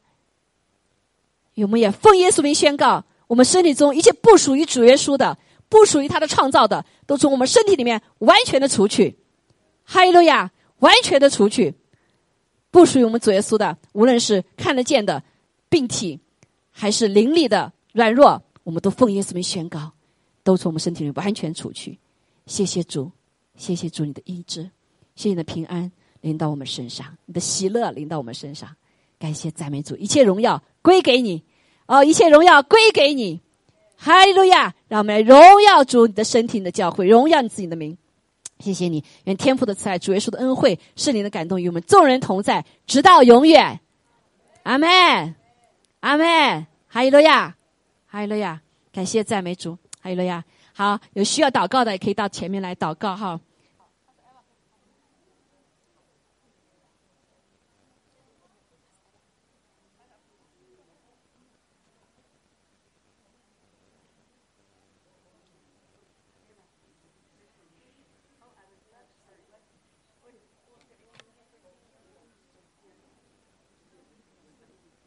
[1.56, 5.36] 我们也奉耶稣名宣告：我们身体中一切不属于主耶稣的、
[5.68, 9.18] 不属于他的创造的，都从我们身体里面完全的除去。
[9.82, 10.52] 哈利路亚！
[10.78, 11.74] 完全的除去，
[12.70, 15.20] 不属于我们主耶稣的，无论是看得见的
[15.68, 16.20] 病体，
[16.70, 19.90] 还是灵力的软弱，我们都奉耶稣名宣告，
[20.44, 21.98] 都从我们身体里完全除去。
[22.46, 23.10] 谢谢主，
[23.58, 24.62] 谢谢主，你的医治。
[25.14, 25.90] 谢谢你的平安
[26.20, 28.68] 临到我们身上，你的喜乐临到我们身上，
[29.18, 31.42] 感谢赞美主，一切荣耀归给你，
[31.86, 33.40] 哦，一切荣耀归给你，
[33.96, 34.74] 哈利路亚！
[34.86, 37.98] 让我们来荣耀主，你的身体、你的教会，荣耀你自己的名。
[38.60, 43.80] 谢谢你，愿天父的慈爱、主耶稣的恩惠、圣灵的感动与我们众人同在，直到永远。
[44.62, 45.34] 阿门，
[46.00, 47.56] 阿门，哈利路亚，
[48.06, 48.60] 哈利路亚！
[48.92, 50.44] 感谢赞美主，哈利路亚。
[50.74, 53.40] 好，有需要祷告的也可以到前面来祷告哈。